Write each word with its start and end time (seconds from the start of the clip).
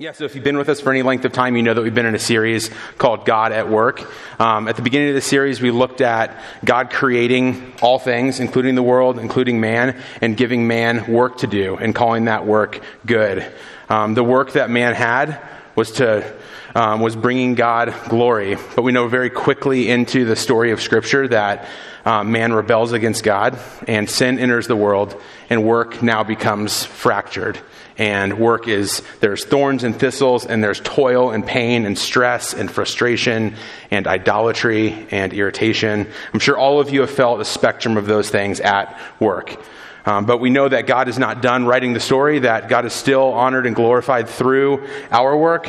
Yeah, 0.00 0.12
so 0.12 0.24
if 0.24 0.34
you've 0.34 0.42
been 0.42 0.56
with 0.56 0.70
us 0.70 0.80
for 0.80 0.90
any 0.90 1.02
length 1.02 1.26
of 1.26 1.32
time, 1.32 1.56
you 1.56 1.62
know 1.62 1.74
that 1.74 1.82
we've 1.82 1.94
been 1.94 2.06
in 2.06 2.14
a 2.14 2.18
series 2.18 2.70
called 2.96 3.26
God 3.26 3.52
at 3.52 3.68
Work. 3.68 4.10
Um, 4.40 4.66
at 4.66 4.76
the 4.76 4.80
beginning 4.80 5.10
of 5.10 5.14
the 5.14 5.20
series, 5.20 5.60
we 5.60 5.70
looked 5.70 6.00
at 6.00 6.42
God 6.64 6.88
creating 6.88 7.74
all 7.82 7.98
things, 7.98 8.40
including 8.40 8.76
the 8.76 8.82
world, 8.82 9.18
including 9.18 9.60
man, 9.60 10.02
and 10.22 10.38
giving 10.38 10.66
man 10.66 11.12
work 11.12 11.36
to 11.40 11.46
do 11.46 11.76
and 11.76 11.94
calling 11.94 12.24
that 12.24 12.46
work 12.46 12.80
good. 13.04 13.46
Um, 13.90 14.14
the 14.14 14.24
work 14.24 14.52
that 14.52 14.70
man 14.70 14.94
had 14.94 15.38
was 15.80 15.92
to 15.92 16.30
um, 16.74 17.00
was 17.00 17.16
bringing 17.16 17.54
God 17.54 17.94
glory, 18.06 18.58
but 18.76 18.82
we 18.82 18.92
know 18.92 19.08
very 19.08 19.30
quickly 19.30 19.88
into 19.88 20.26
the 20.26 20.36
story 20.36 20.72
of 20.72 20.82
Scripture 20.82 21.26
that 21.28 21.66
um, 22.04 22.32
man 22.32 22.52
rebels 22.52 22.92
against 22.92 23.24
God 23.24 23.58
and 23.88 24.08
sin 24.08 24.38
enters 24.38 24.66
the 24.66 24.76
world, 24.76 25.18
and 25.48 25.64
work 25.64 26.02
now 26.02 26.22
becomes 26.22 26.84
fractured. 26.84 27.58
And 27.96 28.38
work 28.38 28.68
is 28.68 29.02
there's 29.20 29.46
thorns 29.46 29.82
and 29.82 29.98
thistles 29.98 30.44
and 30.44 30.62
there's 30.62 30.80
toil 30.80 31.30
and 31.30 31.46
pain 31.46 31.86
and 31.86 31.98
stress 31.98 32.52
and 32.52 32.70
frustration 32.70 33.54
and 33.90 34.06
idolatry 34.06 35.06
and 35.10 35.32
irritation. 35.32 36.06
I'm 36.34 36.40
sure 36.40 36.58
all 36.58 36.78
of 36.78 36.90
you 36.90 37.00
have 37.00 37.10
felt 37.10 37.40
a 37.40 37.44
spectrum 37.46 37.96
of 37.96 38.04
those 38.04 38.28
things 38.28 38.60
at 38.60 39.00
work 39.18 39.58
um, 40.06 40.26
but 40.26 40.38
we 40.38 40.50
know 40.50 40.68
that 40.68 40.86
god 40.86 41.08
is 41.08 41.18
not 41.18 41.42
done 41.42 41.66
writing 41.66 41.92
the 41.92 42.00
story 42.00 42.40
that 42.40 42.68
god 42.68 42.84
is 42.84 42.92
still 42.92 43.32
honored 43.32 43.66
and 43.66 43.76
glorified 43.76 44.28
through 44.28 44.86
our 45.10 45.36
work 45.36 45.68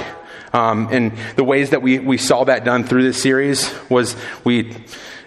um, 0.54 0.90
and 0.92 1.18
the 1.38 1.44
ways 1.44 1.70
that 1.70 1.82
we, 1.82 2.00
we 2.00 2.18
saw 2.18 2.44
that 2.44 2.66
done 2.66 2.84
through 2.84 3.04
this 3.04 3.22
series 3.22 3.74
was 3.90 4.16
we 4.44 4.76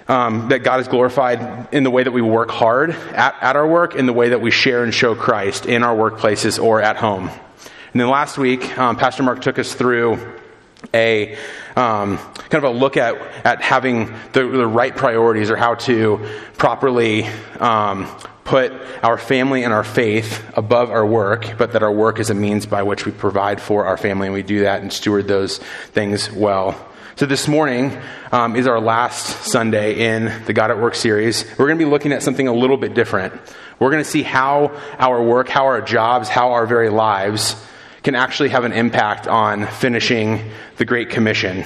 um, 0.09 0.49
that 0.49 0.59
God 0.63 0.81
is 0.81 0.89
glorified 0.89 1.73
in 1.73 1.83
the 1.83 1.91
way 1.91 2.03
that 2.03 2.11
we 2.11 2.21
work 2.21 2.51
hard 2.51 2.91
at, 2.91 3.35
at 3.41 3.57
our 3.57 3.67
work, 3.67 3.95
in 3.95 4.07
the 4.07 4.13
way 4.13 4.31
that 4.31 4.41
we 4.41 4.51
share 4.51 4.85
and 4.85 4.93
show 4.93 5.15
Christ 5.15 5.67
in 5.67 5.83
our 5.83 5.97
workplaces 5.97 6.63
or 6.63 6.83
at 6.83 6.97
home. 6.97 7.29
And 7.29 8.01
then 8.01 8.09
last 8.09 8.37
week, 8.37 8.77
um, 8.79 8.97
Pastor 8.97 9.23
Mark 9.23 9.41
took 9.41 9.59
us 9.59 9.73
through 9.73 10.19
a 10.93 11.37
um, 11.77 12.19
kind 12.19 12.65
of 12.65 12.65
a 12.65 12.71
look 12.71 12.97
at, 12.97 13.17
at 13.47 13.63
having 13.63 14.13
the, 14.33 14.47
the 14.47 14.67
right 14.67 14.95
priorities 14.95 15.51
or 15.51 15.57
how 15.57 15.75
to 15.75 16.29
properly 16.59 17.25
um, 17.59 18.07
put 18.45 18.73
our 19.03 19.19
family 19.19 19.65
and 19.65 19.73
our 19.73 19.85
faith 19.85 20.45
above 20.55 20.91
our 20.91 21.05
work, 21.05 21.57
but 21.59 21.73
that 21.73 21.83
our 21.83 21.93
work 21.93 22.21
is 22.21 22.31
a 22.31 22.35
means 22.35 22.67
by 22.67 22.83
which 22.83 23.07
we 23.07 23.13
provide 23.13 23.61
for 23.61 23.87
our 23.87 23.97
family, 23.97 24.27
and 24.27 24.35
we 24.35 24.43
do 24.43 24.61
that 24.61 24.83
and 24.83 24.93
steward 24.93 25.27
those 25.27 25.59
things 25.93 26.31
well. 26.31 26.77
So, 27.17 27.27
this 27.27 27.47
morning 27.47 27.97
um, 28.33 28.57
is 28.57 28.67
our 28.67 28.81
last 28.81 29.47
Sunday 29.47 30.15
in 30.15 30.45
the 30.47 30.53
God 30.53 30.71
at 30.71 30.79
Work 30.81 30.97
series. 30.97 31.45
We're 31.59 31.67
going 31.67 31.79
to 31.79 31.85
be 31.85 31.91
looking 31.91 32.13
at 32.13 32.23
something 32.23 32.49
a 32.49 32.53
little 32.53 32.77
bit 32.77 32.93
different. 32.93 33.41
We're 33.79 33.91
going 33.91 34.03
to 34.03 34.09
see 34.09 34.23
how 34.23 34.77
our 34.99 35.23
work, 35.23 35.49
how 35.49 35.67
our 35.67 35.81
jobs, 35.81 36.29
how 36.29 36.53
our 36.53 36.67
very 36.67 36.91
lives 36.91 37.57
can 38.03 38.15
actually 38.15 38.51
have 38.51 38.65
an 38.65 38.73
impact 38.73 39.27
on 39.27 39.67
finishing 39.67 40.51
the 40.77 40.85
Great 40.85 41.09
Commission. 41.11 41.65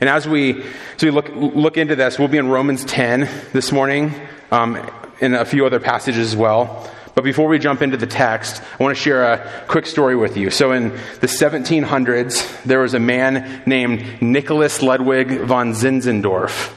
And 0.00 0.08
as 0.08 0.26
we, 0.26 0.62
as 0.62 1.02
we 1.02 1.10
look, 1.10 1.28
look 1.34 1.76
into 1.76 1.94
this, 1.94 2.18
we'll 2.18 2.28
be 2.28 2.38
in 2.38 2.48
Romans 2.48 2.84
10 2.86 3.28
this 3.52 3.70
morning, 3.70 4.14
um, 4.50 4.76
and 5.20 5.34
a 5.34 5.44
few 5.44 5.66
other 5.66 5.80
passages 5.80 6.32
as 6.32 6.36
well. 6.36 6.90
But 7.14 7.24
before 7.24 7.48
we 7.48 7.58
jump 7.58 7.82
into 7.82 7.96
the 7.96 8.06
text, 8.06 8.62
I 8.78 8.82
want 8.82 8.96
to 8.96 9.02
share 9.02 9.32
a 9.32 9.64
quick 9.66 9.86
story 9.86 10.16
with 10.16 10.36
you. 10.36 10.50
So, 10.50 10.72
in 10.72 10.90
the 11.20 11.26
1700s, 11.26 12.62
there 12.64 12.80
was 12.80 12.94
a 12.94 13.00
man 13.00 13.62
named 13.66 14.22
Nicholas 14.22 14.80
Ludwig 14.80 15.40
von 15.40 15.72
Zinzendorf. 15.72 16.74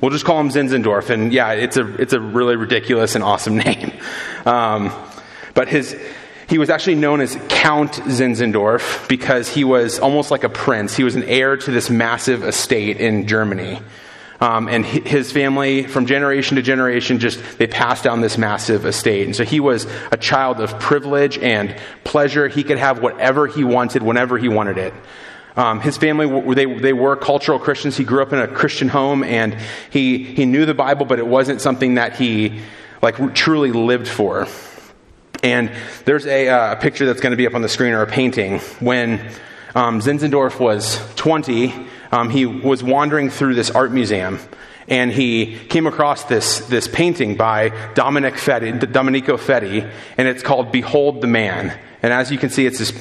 We'll 0.00 0.10
just 0.10 0.24
call 0.24 0.40
him 0.40 0.50
Zinzendorf. 0.50 1.10
And 1.10 1.32
yeah, 1.32 1.52
it's 1.52 1.76
a, 1.76 1.94
it's 2.00 2.12
a 2.12 2.20
really 2.20 2.56
ridiculous 2.56 3.14
and 3.14 3.24
awesome 3.24 3.56
name. 3.58 3.92
Um, 4.44 4.92
but 5.54 5.68
his, 5.68 5.98
he 6.48 6.58
was 6.58 6.68
actually 6.68 6.96
known 6.96 7.20
as 7.20 7.38
Count 7.48 7.92
Zinzendorf 7.92 9.08
because 9.08 9.48
he 9.48 9.64
was 9.64 9.98
almost 9.98 10.30
like 10.30 10.44
a 10.44 10.48
prince. 10.48 10.96
He 10.96 11.04
was 11.04 11.16
an 11.16 11.24
heir 11.24 11.56
to 11.56 11.70
this 11.70 11.88
massive 11.90 12.44
estate 12.44 12.98
in 12.98 13.26
Germany. 13.26 13.80
Um, 14.40 14.68
and 14.68 14.84
his 14.84 15.32
family, 15.32 15.84
from 15.84 16.06
generation 16.06 16.56
to 16.56 16.62
generation, 16.62 17.18
just 17.18 17.40
they 17.58 17.66
passed 17.66 18.04
down 18.04 18.20
this 18.20 18.36
massive 18.36 18.84
estate. 18.84 19.26
And 19.26 19.34
so 19.34 19.44
he 19.44 19.60
was 19.60 19.86
a 20.12 20.16
child 20.16 20.60
of 20.60 20.78
privilege 20.78 21.38
and 21.38 21.74
pleasure. 22.04 22.48
He 22.48 22.62
could 22.62 22.78
have 22.78 23.00
whatever 23.00 23.46
he 23.46 23.64
wanted 23.64 24.02
whenever 24.02 24.36
he 24.36 24.48
wanted 24.48 24.76
it. 24.76 24.94
Um, 25.56 25.80
his 25.80 25.96
family, 25.96 26.54
they, 26.54 26.66
they 26.66 26.92
were 26.92 27.16
cultural 27.16 27.58
Christians. 27.58 27.96
He 27.96 28.04
grew 28.04 28.20
up 28.20 28.34
in 28.34 28.38
a 28.38 28.46
Christian 28.46 28.88
home 28.88 29.24
and 29.24 29.56
he, 29.90 30.22
he 30.22 30.44
knew 30.44 30.66
the 30.66 30.74
Bible, 30.74 31.06
but 31.06 31.18
it 31.18 31.26
wasn't 31.26 31.62
something 31.62 31.94
that 31.94 32.16
he 32.16 32.60
like 33.00 33.34
truly 33.34 33.72
lived 33.72 34.06
for. 34.06 34.46
And 35.42 35.72
there's 36.04 36.26
a, 36.26 36.48
uh, 36.48 36.72
a 36.72 36.76
picture 36.76 37.06
that's 37.06 37.20
going 37.20 37.30
to 37.30 37.36
be 37.36 37.46
up 37.46 37.54
on 37.54 37.62
the 37.62 37.68
screen 37.70 37.94
or 37.94 38.02
a 38.02 38.06
painting. 38.06 38.58
When 38.80 39.18
um, 39.74 40.00
Zinzendorf 40.00 40.60
was 40.60 41.00
20, 41.16 41.86
um, 42.12 42.30
he 42.30 42.46
was 42.46 42.82
wandering 42.82 43.30
through 43.30 43.54
this 43.54 43.70
art 43.70 43.92
museum 43.92 44.38
and 44.88 45.10
he 45.10 45.58
came 45.68 45.86
across 45.86 46.24
this, 46.24 46.60
this 46.60 46.86
painting 46.86 47.36
by 47.36 47.70
Dominic 47.94 48.34
Fetti, 48.34 48.92
Domenico 48.92 49.36
Fetti, 49.36 49.90
and 50.16 50.28
it's 50.28 50.42
called 50.42 50.70
Behold 50.70 51.20
the 51.20 51.26
Man. 51.26 51.76
And 52.02 52.12
as 52.12 52.30
you 52.30 52.38
can 52.38 52.50
see, 52.50 52.66
it's 52.66 52.78
this 52.78 52.92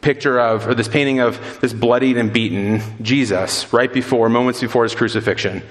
picture 0.00 0.38
of, 0.38 0.68
or 0.68 0.74
this 0.74 0.86
painting 0.86 1.18
of 1.20 1.60
this 1.60 1.72
bloodied 1.72 2.18
and 2.18 2.32
beaten 2.32 2.82
Jesus 3.02 3.72
right 3.72 3.92
before, 3.92 4.28
moments 4.28 4.60
before 4.60 4.84
his 4.84 4.94
crucifixion. 4.94 5.62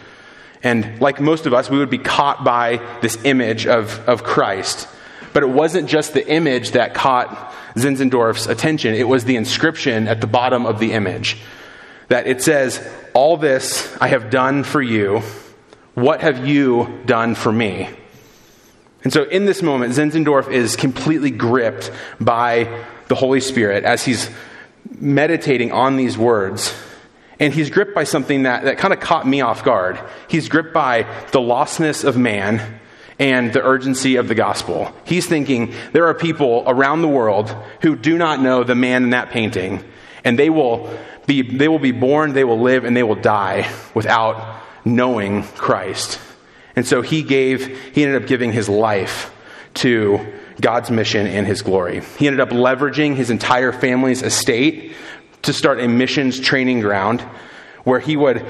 And 0.63 0.99
like 1.01 1.21
most 1.21 1.45
of 1.45 1.53
us, 1.53 1.69
we 1.69 1.77
would 1.77 1.89
be 1.89 1.97
caught 1.97 2.43
by 2.43 2.81
this 3.01 3.23
image 3.23 3.65
of, 3.65 3.99
of 4.07 4.23
Christ. 4.23 4.87
But 5.31 5.43
it 5.43 5.49
wasn't 5.49 5.89
just 5.89 6.13
the 6.13 6.27
image 6.27 6.71
that 6.71 6.93
caught 6.93 7.53
Zinzendorf's 7.75 8.47
attention, 8.47 8.93
it 8.93 9.07
was 9.07 9.25
the 9.25 9.35
inscription 9.35 10.07
at 10.07 10.21
the 10.21 10.27
bottom 10.27 10.65
of 10.65 10.79
the 10.79 10.91
image 10.91 11.37
that 12.09 12.27
it 12.27 12.41
says, 12.41 12.85
All 13.13 13.37
this 13.37 13.95
I 13.99 14.07
have 14.07 14.29
done 14.29 14.63
for 14.63 14.81
you. 14.81 15.21
What 15.93 16.21
have 16.21 16.47
you 16.47 17.01
done 17.05 17.35
for 17.35 17.51
me? 17.51 17.89
And 19.03 19.11
so 19.11 19.23
in 19.23 19.45
this 19.45 19.61
moment, 19.61 19.93
Zinzendorf 19.93 20.51
is 20.51 20.75
completely 20.75 21.29
gripped 21.29 21.91
by 22.19 22.85
the 23.09 23.15
Holy 23.15 23.41
Spirit 23.41 23.83
as 23.83 24.03
he's 24.03 24.29
meditating 24.99 25.71
on 25.71 25.97
these 25.97 26.17
words. 26.17 26.73
And 27.39 27.53
he's 27.53 27.69
gripped 27.69 27.93
by 27.93 28.05
something 28.05 28.43
that, 28.43 28.63
that 28.63 28.77
kind 28.77 28.93
of 28.93 28.99
caught 28.99 29.27
me 29.27 29.41
off 29.41 29.63
guard. 29.63 29.99
He's 30.29 30.47
gripped 30.47 30.73
by 30.73 31.03
the 31.31 31.39
lostness 31.39 32.03
of 32.03 32.15
man 32.15 32.79
and 33.19 33.51
the 33.53 33.63
urgency 33.63 34.15
of 34.15 34.27
the 34.27 34.35
gospel. 34.35 34.91
He's 35.03 35.27
thinking 35.27 35.73
there 35.91 36.07
are 36.07 36.13
people 36.13 36.63
around 36.65 37.01
the 37.01 37.07
world 37.07 37.55
who 37.81 37.95
do 37.95 38.17
not 38.17 38.39
know 38.39 38.63
the 38.63 38.75
man 38.75 39.03
in 39.03 39.09
that 39.11 39.29
painting, 39.29 39.83
and 40.23 40.37
they 40.37 40.49
will 40.49 40.89
be, 41.25 41.41
they 41.41 41.67
will 41.67 41.79
be 41.79 41.91
born, 41.91 42.33
they 42.33 42.43
will 42.43 42.59
live, 42.59 42.85
and 42.85 42.95
they 42.95 43.03
will 43.03 43.15
die 43.15 43.71
without 43.93 44.61
knowing 44.85 45.43
Christ. 45.43 46.19
And 46.75 46.85
so 46.85 47.01
he 47.01 47.23
gave, 47.23 47.93
he 47.93 48.03
ended 48.03 48.21
up 48.21 48.27
giving 48.27 48.51
his 48.51 48.67
life 48.67 49.33
to 49.75 50.33
God's 50.59 50.91
mission 50.91 51.27
and 51.27 51.45
his 51.47 51.61
glory. 51.61 52.01
He 52.17 52.27
ended 52.27 52.39
up 52.39 52.49
leveraging 52.49 53.15
his 53.15 53.29
entire 53.29 53.71
family's 53.71 54.21
estate 54.21 54.93
to 55.43 55.53
start 55.53 55.79
a 55.79 55.87
missions 55.87 56.39
training 56.39 56.79
ground 56.79 57.21
where 57.83 57.99
he 57.99 58.15
would 58.15 58.45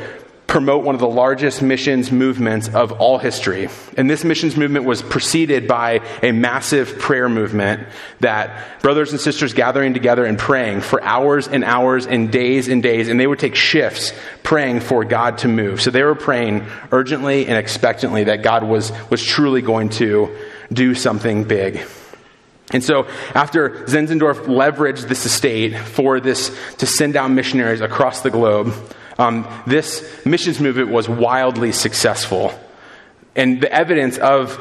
promote 0.53 0.83
one 0.83 0.93
of 0.93 1.01
the 1.01 1.07
largest 1.07 1.63
missions 1.63 2.11
movements 2.11 2.67
of 2.67 2.91
all 2.91 3.17
history. 3.17 3.69
And 3.97 4.07
this 4.07 4.23
missions 4.23 4.55
movement 4.55 4.85
was 4.85 5.01
preceded 5.01 5.67
by 5.67 6.01
a 6.21 6.31
massive 6.31 6.99
prayer 6.99 7.27
movement 7.27 7.87
that 8.19 8.79
brothers 8.83 9.11
and 9.13 9.19
sisters 9.19 9.55
gathering 9.55 9.95
together 9.95 10.23
and 10.23 10.37
praying 10.37 10.81
for 10.81 11.03
hours 11.03 11.47
and 11.47 11.63
hours 11.63 12.05
and 12.05 12.31
days 12.31 12.67
and 12.67 12.83
days, 12.83 13.09
and 13.09 13.19
they 13.19 13.25
would 13.25 13.39
take 13.39 13.55
shifts 13.55 14.13
praying 14.43 14.81
for 14.81 15.03
God 15.03 15.39
to 15.39 15.47
move. 15.47 15.81
So 15.81 15.89
they 15.89 16.03
were 16.03 16.13
praying 16.13 16.67
urgently 16.91 17.47
and 17.47 17.57
expectantly 17.57 18.25
that 18.25 18.43
God 18.43 18.63
was, 18.63 18.91
was 19.09 19.23
truly 19.23 19.63
going 19.63 19.89
to 19.89 20.37
do 20.71 20.93
something 20.93 21.45
big. 21.45 21.81
And 22.73 22.83
so, 22.83 23.07
after 23.35 23.85
Zinzendorf 23.85 24.45
leveraged 24.45 25.07
this 25.07 25.25
estate 25.25 25.77
for 25.77 26.19
this 26.19 26.55
to 26.79 26.85
send 26.85 27.13
down 27.13 27.35
missionaries 27.35 27.81
across 27.81 28.21
the 28.21 28.31
globe, 28.31 28.73
um, 29.17 29.47
this 29.67 30.25
missions 30.25 30.59
movement 30.59 30.89
was 30.89 31.07
wildly 31.07 31.71
successful. 31.71 32.51
And 33.35 33.61
the 33.61 33.71
evidence 33.71 34.17
of 34.17 34.59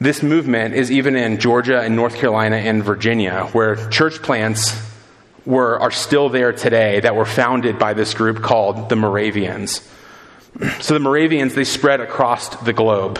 this 0.00 0.22
movement 0.22 0.74
is 0.74 0.90
even 0.90 1.16
in 1.16 1.38
Georgia 1.38 1.80
and 1.80 1.94
North 1.94 2.16
Carolina 2.16 2.56
and 2.56 2.82
Virginia, 2.82 3.48
where 3.52 3.88
church 3.90 4.22
plants 4.22 4.80
were, 5.44 5.80
are 5.80 5.90
still 5.90 6.28
there 6.28 6.52
today 6.52 7.00
that 7.00 7.14
were 7.16 7.24
founded 7.24 7.78
by 7.78 7.94
this 7.94 8.14
group 8.14 8.42
called 8.42 8.88
the 8.88 8.96
Moravians. 8.96 9.88
So 10.80 10.92
the 10.92 11.00
Moravians, 11.00 11.54
they 11.54 11.64
spread 11.64 12.00
across 12.00 12.48
the 12.56 12.74
globe. 12.74 13.18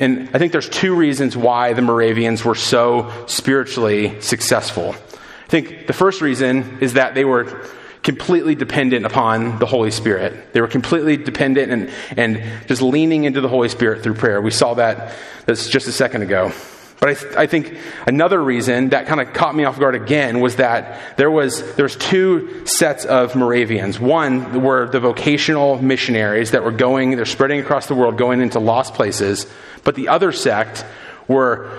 And 0.00 0.30
I 0.32 0.38
think 0.38 0.52
there's 0.52 0.68
two 0.68 0.94
reasons 0.94 1.36
why 1.36 1.72
the 1.72 1.82
Moravians 1.82 2.44
were 2.44 2.54
so 2.54 3.12
spiritually 3.26 4.20
successful. 4.20 4.94
I 4.94 5.50
think 5.50 5.86
the 5.86 5.92
first 5.92 6.20
reason 6.20 6.78
is 6.80 6.92
that 6.94 7.14
they 7.14 7.24
were 7.24 7.66
completely 8.02 8.54
dependent 8.54 9.04
upon 9.04 9.58
the 9.58 9.66
Holy 9.66 9.90
Spirit. 9.90 10.52
They 10.52 10.60
were 10.60 10.68
completely 10.68 11.16
dependent 11.16 11.72
and, 11.72 11.90
and 12.16 12.66
just 12.68 12.80
leaning 12.80 13.24
into 13.24 13.40
the 13.40 13.48
Holy 13.48 13.68
Spirit 13.68 14.02
through 14.02 14.14
prayer. 14.14 14.40
We 14.40 14.50
saw 14.50 14.74
that 14.74 15.16
just 15.46 15.88
a 15.88 15.92
second 15.92 16.22
ago. 16.22 16.52
But 17.00 17.10
I, 17.10 17.14
th- 17.14 17.36
I, 17.36 17.46
think 17.46 17.76
another 18.06 18.42
reason 18.42 18.88
that 18.88 19.06
kind 19.06 19.20
of 19.20 19.32
caught 19.32 19.54
me 19.54 19.64
off 19.64 19.78
guard 19.78 19.94
again 19.94 20.40
was 20.40 20.56
that 20.56 21.16
there 21.16 21.30
was 21.30 21.76
there's 21.76 21.94
two 21.94 22.66
sets 22.66 23.04
of 23.04 23.36
Moravians. 23.36 24.00
One 24.00 24.62
were 24.62 24.88
the 24.88 24.98
vocational 24.98 25.80
missionaries 25.80 26.50
that 26.50 26.64
were 26.64 26.72
going, 26.72 27.12
they're 27.12 27.24
spreading 27.24 27.60
across 27.60 27.86
the 27.86 27.94
world, 27.94 28.18
going 28.18 28.40
into 28.40 28.58
lost 28.58 28.94
places. 28.94 29.46
But 29.84 29.94
the 29.94 30.08
other 30.08 30.32
sect 30.32 30.84
were 31.28 31.70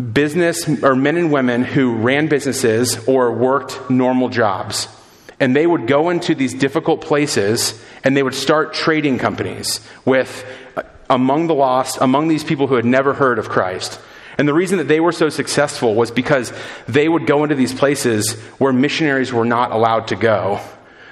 business 0.00 0.68
or 0.82 0.94
men 0.94 1.16
and 1.16 1.32
women 1.32 1.64
who 1.64 1.96
ran 1.96 2.28
businesses 2.28 3.08
or 3.08 3.32
worked 3.32 3.90
normal 3.90 4.28
jobs. 4.28 4.86
And 5.40 5.56
they 5.56 5.66
would 5.66 5.86
go 5.86 6.10
into 6.10 6.34
these 6.34 6.54
difficult 6.54 7.00
places 7.00 7.82
and 8.04 8.16
they 8.16 8.22
would 8.22 8.34
start 8.34 8.72
trading 8.72 9.18
companies 9.18 9.80
with 10.04 10.44
uh, 10.76 10.82
among 11.08 11.48
the 11.48 11.54
lost, 11.54 11.98
among 12.00 12.28
these 12.28 12.44
people 12.44 12.66
who 12.68 12.76
had 12.76 12.84
never 12.84 13.14
heard 13.14 13.38
of 13.38 13.48
Christ. 13.48 14.00
And 14.40 14.48
the 14.48 14.54
reason 14.54 14.78
that 14.78 14.88
they 14.88 15.00
were 15.00 15.12
so 15.12 15.28
successful 15.28 15.94
was 15.94 16.10
because 16.10 16.50
they 16.88 17.06
would 17.10 17.26
go 17.26 17.42
into 17.42 17.54
these 17.54 17.74
places 17.74 18.40
where 18.56 18.72
missionaries 18.72 19.34
were 19.34 19.44
not 19.44 19.70
allowed 19.70 20.08
to 20.08 20.16
go. 20.16 20.62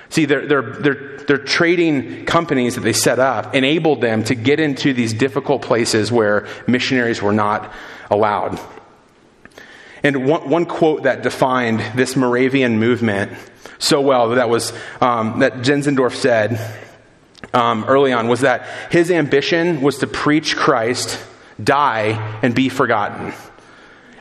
See, 0.09 0.25
their, 0.25 0.47
their, 0.47 0.63
their, 0.63 0.95
their 1.19 1.37
trading 1.37 2.25
companies 2.25 2.77
that 2.77 2.81
they 2.81 2.95
set 2.95 3.19
up 3.19 3.55
enabled 3.55 4.01
them 4.01 4.25
to 4.25 4.35
get 4.35 4.61
into 4.61 4.95
these 4.95 5.13
difficult 5.13 5.61
places 5.61 6.11
where 6.11 6.47
missionaries 6.67 7.21
were 7.21 7.35
not 7.35 7.71
allowed. 8.11 8.59
And 10.03 10.27
one, 10.27 10.49
one 10.49 10.65
quote 10.65 11.03
that 11.03 11.23
defined 11.23 11.81
this 11.95 12.17
Moravian 12.17 12.79
movement 12.79 13.33
so 13.79 14.01
well 14.01 14.31
that 14.31 14.49
was 14.49 14.73
um, 15.03 15.41
that 15.41 15.53
Zinzendorf 15.57 16.15
said 16.15 16.59
um, 17.53 17.85
early 17.85 18.11
on 18.11 18.27
was 18.27 18.41
that 18.41 18.67
his 18.91 19.11
ambition 19.11 19.83
was 19.83 19.99
to 19.99 20.07
preach 20.07 20.57
Christ, 20.57 21.23
die, 21.63 22.39
and 22.43 22.55
be 22.55 22.69
forgotten. 22.69 23.33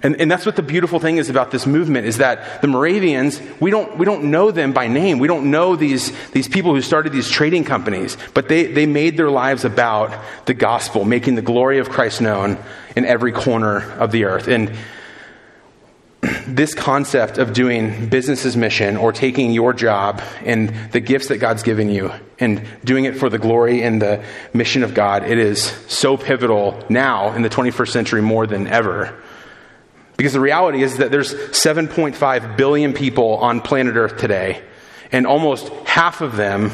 And, 0.04 0.22
and 0.22 0.30
that's 0.30 0.46
what 0.46 0.56
the 0.56 0.64
beautiful 0.64 1.00
thing 1.00 1.18
is 1.18 1.30
about 1.30 1.52
this 1.52 1.66
movement 1.66 2.06
is 2.06 2.18
that 2.18 2.62
the 2.62 2.68
Moravians, 2.68 3.42
we 3.60 3.72
don't, 3.72 3.98
we 3.98 4.06
don't 4.06 4.26
know 4.26 4.52
them 4.52 4.72
by 4.72 4.88
name. 4.88 5.18
We 5.18 5.28
don't 5.28 5.50
know 5.50 5.76
these, 5.76 6.12
these 6.30 6.48
people 6.48 6.74
who 6.74 6.82
started 6.82 7.12
these 7.14 7.30
trading 7.30 7.64
companies, 7.64 8.16
but 8.34 8.48
they, 8.48 8.72
they 8.72 8.86
made 8.86 9.18
their 9.18 9.32
lives 9.32 9.66
about 9.66 10.14
the 10.46 10.54
gospel, 10.54 11.04
making 11.04 11.36
the 11.36 11.42
glory 11.42 11.80
of 11.80 11.90
Christ 11.90 12.22
known 12.22 12.58
in 12.96 13.06
every 13.06 13.32
corner 13.32 13.92
of 13.94 14.12
the 14.12 14.26
earth. 14.26 14.48
And 14.48 14.72
this 16.48 16.74
concept 16.74 17.38
of 17.38 17.54
doing 17.54 18.10
business's 18.10 18.56
mission 18.56 18.98
or 18.98 19.12
taking 19.12 19.52
your 19.52 19.74
job 19.74 20.22
and 20.44 20.74
the 20.92 21.00
gifts 21.00 21.28
that 21.28 21.38
God's 21.38 21.64
given 21.64 21.90
you 21.90 22.12
and 22.40 22.66
doing 22.84 23.06
it 23.06 23.18
for 23.18 23.30
the 23.30 23.38
glory 23.38 23.82
and 23.82 24.02
the 24.02 24.24
mission 24.54 24.84
of 24.84 24.94
God, 24.94 25.24
it 25.24 25.38
is 25.38 25.64
so 25.88 26.18
pivotal 26.18 26.84
now 26.90 27.34
in 27.34 27.42
the 27.42 27.50
21st 27.50 27.90
century 27.90 28.22
more 28.22 28.48
than 28.48 28.68
ever. 28.68 29.18
Because 30.18 30.34
the 30.34 30.40
reality 30.40 30.82
is 30.82 30.98
that 30.98 31.12
there's 31.12 31.34
7.5 31.34 32.58
billion 32.58 32.94
people 32.94 33.38
on 33.38 33.62
planet 33.62 33.96
Earth 33.96 34.18
today, 34.18 34.64
and 35.12 35.28
almost 35.28 35.70
half 35.86 36.22
of 36.22 36.36
them 36.36 36.72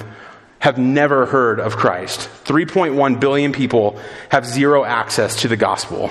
have 0.60 0.78
never 0.78 1.26
heard 1.26 1.60
of 1.60 1.76
Christ. 1.76 2.30
3.1 2.46 3.20
billion 3.20 3.52
people 3.52 4.00
have 4.30 4.46
zero 4.46 4.86
access 4.86 5.42
to 5.42 5.50
the 5.50 5.58
gospel. 5.58 6.10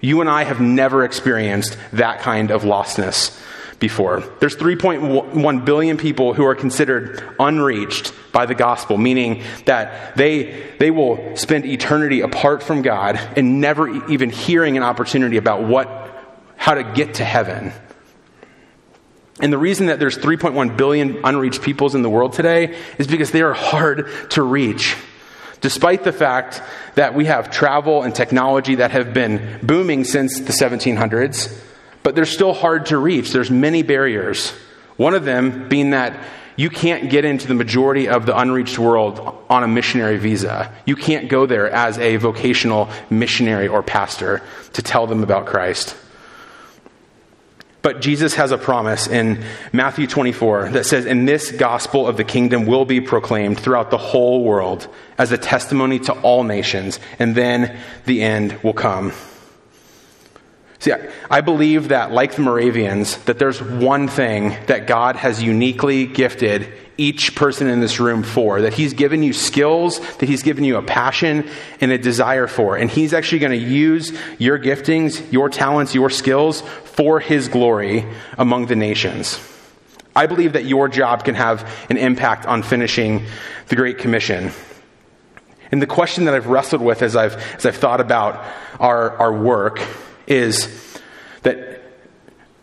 You 0.00 0.20
and 0.20 0.30
I 0.30 0.44
have 0.44 0.60
never 0.60 1.04
experienced 1.04 1.76
that 1.92 2.20
kind 2.20 2.50
of 2.50 2.62
lostness 2.62 3.36
before. 3.80 4.22
There's 4.40 4.56
3.1 4.56 5.64
billion 5.64 5.96
people 5.96 6.34
who 6.34 6.44
are 6.44 6.54
considered 6.54 7.22
unreached 7.38 8.12
by 8.32 8.46
the 8.46 8.54
gospel, 8.54 8.98
meaning 8.98 9.42
that 9.66 10.16
they, 10.16 10.72
they 10.78 10.90
will 10.90 11.36
spend 11.36 11.64
eternity 11.64 12.20
apart 12.20 12.62
from 12.62 12.82
God 12.82 13.16
and 13.36 13.60
never 13.60 13.88
even 14.10 14.30
hearing 14.30 14.76
an 14.76 14.82
opportunity 14.82 15.36
about 15.36 15.62
what, 15.62 15.88
how 16.56 16.74
to 16.74 16.82
get 16.82 17.14
to 17.14 17.24
heaven. 17.24 17.72
And 19.40 19.52
the 19.52 19.58
reason 19.58 19.86
that 19.86 20.00
there's 20.00 20.18
3.1 20.18 20.76
billion 20.76 21.20
unreached 21.24 21.62
peoples 21.62 21.94
in 21.94 22.02
the 22.02 22.10
world 22.10 22.32
today 22.32 22.76
is 22.98 23.06
because 23.06 23.30
they 23.30 23.42
are 23.42 23.54
hard 23.54 24.08
to 24.30 24.42
reach. 24.42 24.96
Despite 25.60 26.04
the 26.04 26.12
fact 26.12 26.62
that 26.94 27.14
we 27.14 27.24
have 27.26 27.50
travel 27.50 28.02
and 28.02 28.14
technology 28.14 28.76
that 28.76 28.92
have 28.92 29.12
been 29.12 29.58
booming 29.62 30.04
since 30.04 30.40
the 30.40 30.52
1700s, 30.52 31.56
but 32.02 32.14
they're 32.14 32.24
still 32.24 32.52
hard 32.52 32.86
to 32.86 32.98
reach. 32.98 33.32
There's 33.32 33.50
many 33.50 33.82
barriers. 33.82 34.50
One 34.96 35.14
of 35.14 35.24
them 35.24 35.68
being 35.68 35.90
that 35.90 36.18
you 36.56 36.70
can't 36.70 37.08
get 37.08 37.24
into 37.24 37.46
the 37.46 37.54
majority 37.54 38.08
of 38.08 38.26
the 38.26 38.36
unreached 38.36 38.78
world 38.78 39.44
on 39.48 39.62
a 39.62 39.68
missionary 39.68 40.18
visa. 40.18 40.74
You 40.86 40.96
can't 40.96 41.28
go 41.28 41.46
there 41.46 41.70
as 41.70 41.98
a 41.98 42.16
vocational 42.16 42.88
missionary 43.10 43.68
or 43.68 43.82
pastor 43.82 44.42
to 44.72 44.82
tell 44.82 45.06
them 45.06 45.22
about 45.22 45.46
Christ. 45.46 45.96
But 47.80 48.00
Jesus 48.00 48.34
has 48.34 48.50
a 48.50 48.58
promise 48.58 49.06
in 49.06 49.44
Matthew 49.72 50.06
24 50.06 50.70
that 50.70 50.84
says, 50.84 51.06
And 51.06 51.28
this 51.28 51.52
gospel 51.52 52.08
of 52.08 52.16
the 52.16 52.24
kingdom 52.24 52.66
will 52.66 52.84
be 52.84 53.00
proclaimed 53.00 53.60
throughout 53.60 53.90
the 53.90 53.98
whole 53.98 54.42
world 54.42 54.88
as 55.16 55.30
a 55.30 55.38
testimony 55.38 56.00
to 56.00 56.12
all 56.20 56.42
nations, 56.42 56.98
and 57.18 57.34
then 57.34 57.78
the 58.04 58.22
end 58.22 58.58
will 58.64 58.72
come. 58.72 59.12
See, 60.80 60.92
I 61.28 61.40
believe 61.40 61.88
that, 61.88 62.12
like 62.12 62.36
the 62.36 62.42
Moravians, 62.42 63.16
that 63.24 63.40
there's 63.40 63.60
one 63.60 64.06
thing 64.06 64.56
that 64.66 64.86
God 64.86 65.16
has 65.16 65.42
uniquely 65.42 66.06
gifted 66.06 66.72
each 66.96 67.34
person 67.34 67.68
in 67.68 67.80
this 67.80 67.98
room 67.98 68.22
for, 68.22 68.62
that 68.62 68.74
He's 68.74 68.92
given 68.92 69.24
you 69.24 69.32
skills, 69.32 69.98
that 70.18 70.28
He's 70.28 70.44
given 70.44 70.62
you 70.62 70.76
a 70.76 70.82
passion 70.82 71.48
and 71.80 71.90
a 71.90 71.98
desire 71.98 72.46
for. 72.46 72.76
And 72.76 72.88
He's 72.88 73.12
actually 73.12 73.40
going 73.40 73.58
to 73.58 73.66
use 73.66 74.16
your 74.38 74.56
giftings, 74.56 75.32
your 75.32 75.48
talents, 75.48 75.96
your 75.96 76.10
skills 76.10 76.60
for 76.60 77.18
His 77.18 77.48
glory 77.48 78.06
among 78.36 78.66
the 78.66 78.76
nations. 78.76 79.40
I 80.14 80.26
believe 80.26 80.52
that 80.52 80.64
your 80.64 80.88
job 80.88 81.24
can 81.24 81.34
have 81.34 81.68
an 81.90 81.96
impact 81.96 82.46
on 82.46 82.62
finishing 82.62 83.24
the 83.66 83.76
Great 83.76 83.98
Commission. 83.98 84.52
And 85.72 85.82
the 85.82 85.86
question 85.86 86.24
that 86.26 86.34
I've 86.34 86.46
wrestled 86.46 86.82
with 86.82 87.02
as 87.02 87.16
I've, 87.16 87.36
as 87.56 87.66
I've 87.66 87.76
thought 87.76 88.00
about 88.00 88.44
our, 88.78 89.16
our 89.16 89.32
work 89.32 89.80
is 90.28 90.68
that 91.42 91.82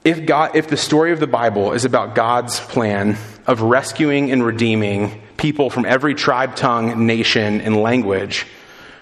if 0.03 0.25
God, 0.25 0.55
if 0.55 0.67
the 0.67 0.77
story 0.77 1.11
of 1.11 1.19
the 1.19 1.27
Bible 1.27 1.73
is 1.73 1.83
about 1.83 2.15
God's 2.15 2.59
plan 2.59 3.17
of 3.47 3.61
rescuing 3.61 4.31
and 4.31 4.45
redeeming 4.45 5.21
people 5.37 5.69
from 5.69 5.85
every 5.85 6.13
tribe, 6.13 6.55
tongue, 6.55 7.07
nation, 7.07 7.61
and 7.61 7.81
language, 7.81 8.45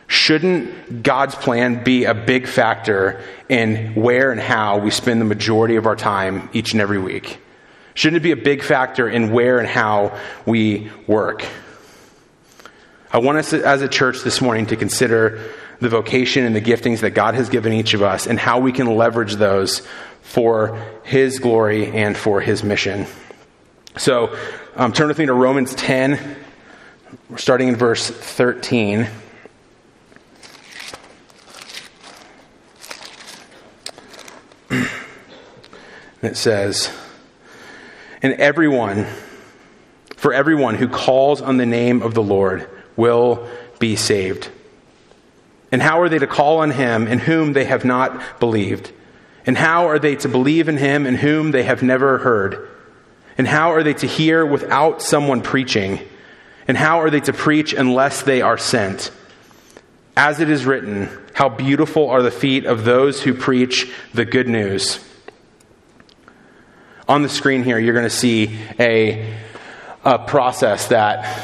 shouldn't 0.07 1.04
God's 1.04 1.36
plan 1.36 1.83
be 1.83 2.06
a 2.06 2.13
big 2.13 2.48
factor 2.48 3.21
in 3.50 3.95
where 3.95 4.31
and 4.31 4.39
how 4.39 4.80
we 4.80 4.92
spend 4.92 5.19
the 5.19 5.25
majority 5.25 5.75
of 5.75 5.86
our 5.86 5.95
time 5.95 6.50
each 6.54 6.71
and 6.71 6.81
every 6.81 7.00
week? 7.00 7.39
Shouldn't 7.96 8.17
it 8.17 8.24
be 8.24 8.32
a 8.32 8.38
big 8.38 8.63
factor 8.63 9.08
in 9.08 9.32
where 9.32 9.60
and 9.60 9.67
how 9.67 10.17
we 10.46 10.89
work? 11.05 11.46
I 13.12 13.20
want 13.20 13.38
us 13.38 13.53
as 13.53 13.82
a 13.84 13.88
church 13.88 14.22
this 14.24 14.41
morning 14.41 14.65
to 14.67 14.75
consider 14.75 15.39
the 15.84 15.90
vocation 15.90 16.46
and 16.46 16.56
the 16.56 16.62
giftings 16.62 17.02
that 17.02 17.12
God 17.12 17.36
has 17.36 17.50
given 17.50 17.74
each 17.74 17.94
of 17.94 18.02
us 18.02 18.25
and 18.25 18.40
how 18.40 18.60
we 18.60 18.72
can 18.72 18.96
leverage 18.96 19.36
those 19.36 19.86
for 20.22 20.82
His 21.04 21.38
glory 21.40 21.88
and 21.88 22.18
for 22.18 22.42
His 22.42 22.63
mission. 22.63 23.06
So 23.98 24.36
um, 24.75 24.94
turn 24.94 25.10
with 25.10 25.20
me 25.20 25.28
to 25.28 25.34
Romans 25.34 25.75
10. 25.75 26.38
We're 27.30 27.38
starting 27.38 27.68
in 27.68 27.75
verse 27.75 28.10
13. 28.10 29.08
it 36.24 36.36
says, 36.38 36.92
And 38.22 38.34
everyone, 38.34 39.06
for 40.16 40.34
everyone 40.34 40.75
who 40.75 40.88
calls 40.88 41.42
on 41.42 41.58
the 41.58 41.66
name 41.66 42.02
of 42.02 42.13
the 42.13 42.24
Lord 42.24 42.70
will 42.96 43.48
be 43.80 43.96
saved. 43.96 44.50
And 45.74 45.82
how 45.82 46.01
are 46.01 46.08
they 46.08 46.20
to 46.20 46.27
call 46.27 46.60
on 46.60 46.70
him 46.70 47.08
in 47.08 47.18
whom 47.18 47.53
they 47.53 47.65
have 47.65 47.84
not 47.84 48.39
believed? 48.39 48.92
And 49.44 49.58
how 49.58 49.88
are 49.88 49.98
they 49.98 50.15
to 50.18 50.30
believe 50.30 50.70
in 50.70 50.77
him 50.77 51.08
in 51.08 51.15
whom 51.15 51.50
they 51.50 51.63
have 51.63 51.82
never 51.82 52.20
heard? 52.20 52.70
And 53.39 53.48
how 53.48 53.72
are 53.72 53.82
they 53.82 53.96
to 53.96 54.06
hear 54.06 54.46
without 54.46 55.01
someone 55.01 55.42
preaching? 55.42 56.00
And 56.68 56.77
how 56.77 57.01
are 57.01 57.10
they 57.10 57.22
to 57.22 57.34
preach 57.34 57.74
unless 57.74 58.22
they 58.22 58.44
are 58.44 58.56
sent? 58.56 59.12
As 60.15 60.39
it 60.39 60.48
is 60.48 60.63
written, 60.63 61.10
how 61.34 61.50
beautiful 61.50 62.08
are 62.08 62.22
the 62.22 62.30
feet 62.30 62.65
of 62.65 62.86
those 62.86 63.24
who 63.24 63.34
preach 63.34 63.92
the 64.13 64.25
good 64.25 64.48
news. 64.48 65.03
On 67.08 67.24
the 67.24 67.30
screen 67.30 67.63
here, 67.63 67.80
you're 67.80 67.96
going 67.96 68.06
to 68.06 68.12
see 68.12 68.60
a, 68.80 69.36
a 70.06 70.20
process 70.20 70.89
that 70.89 71.44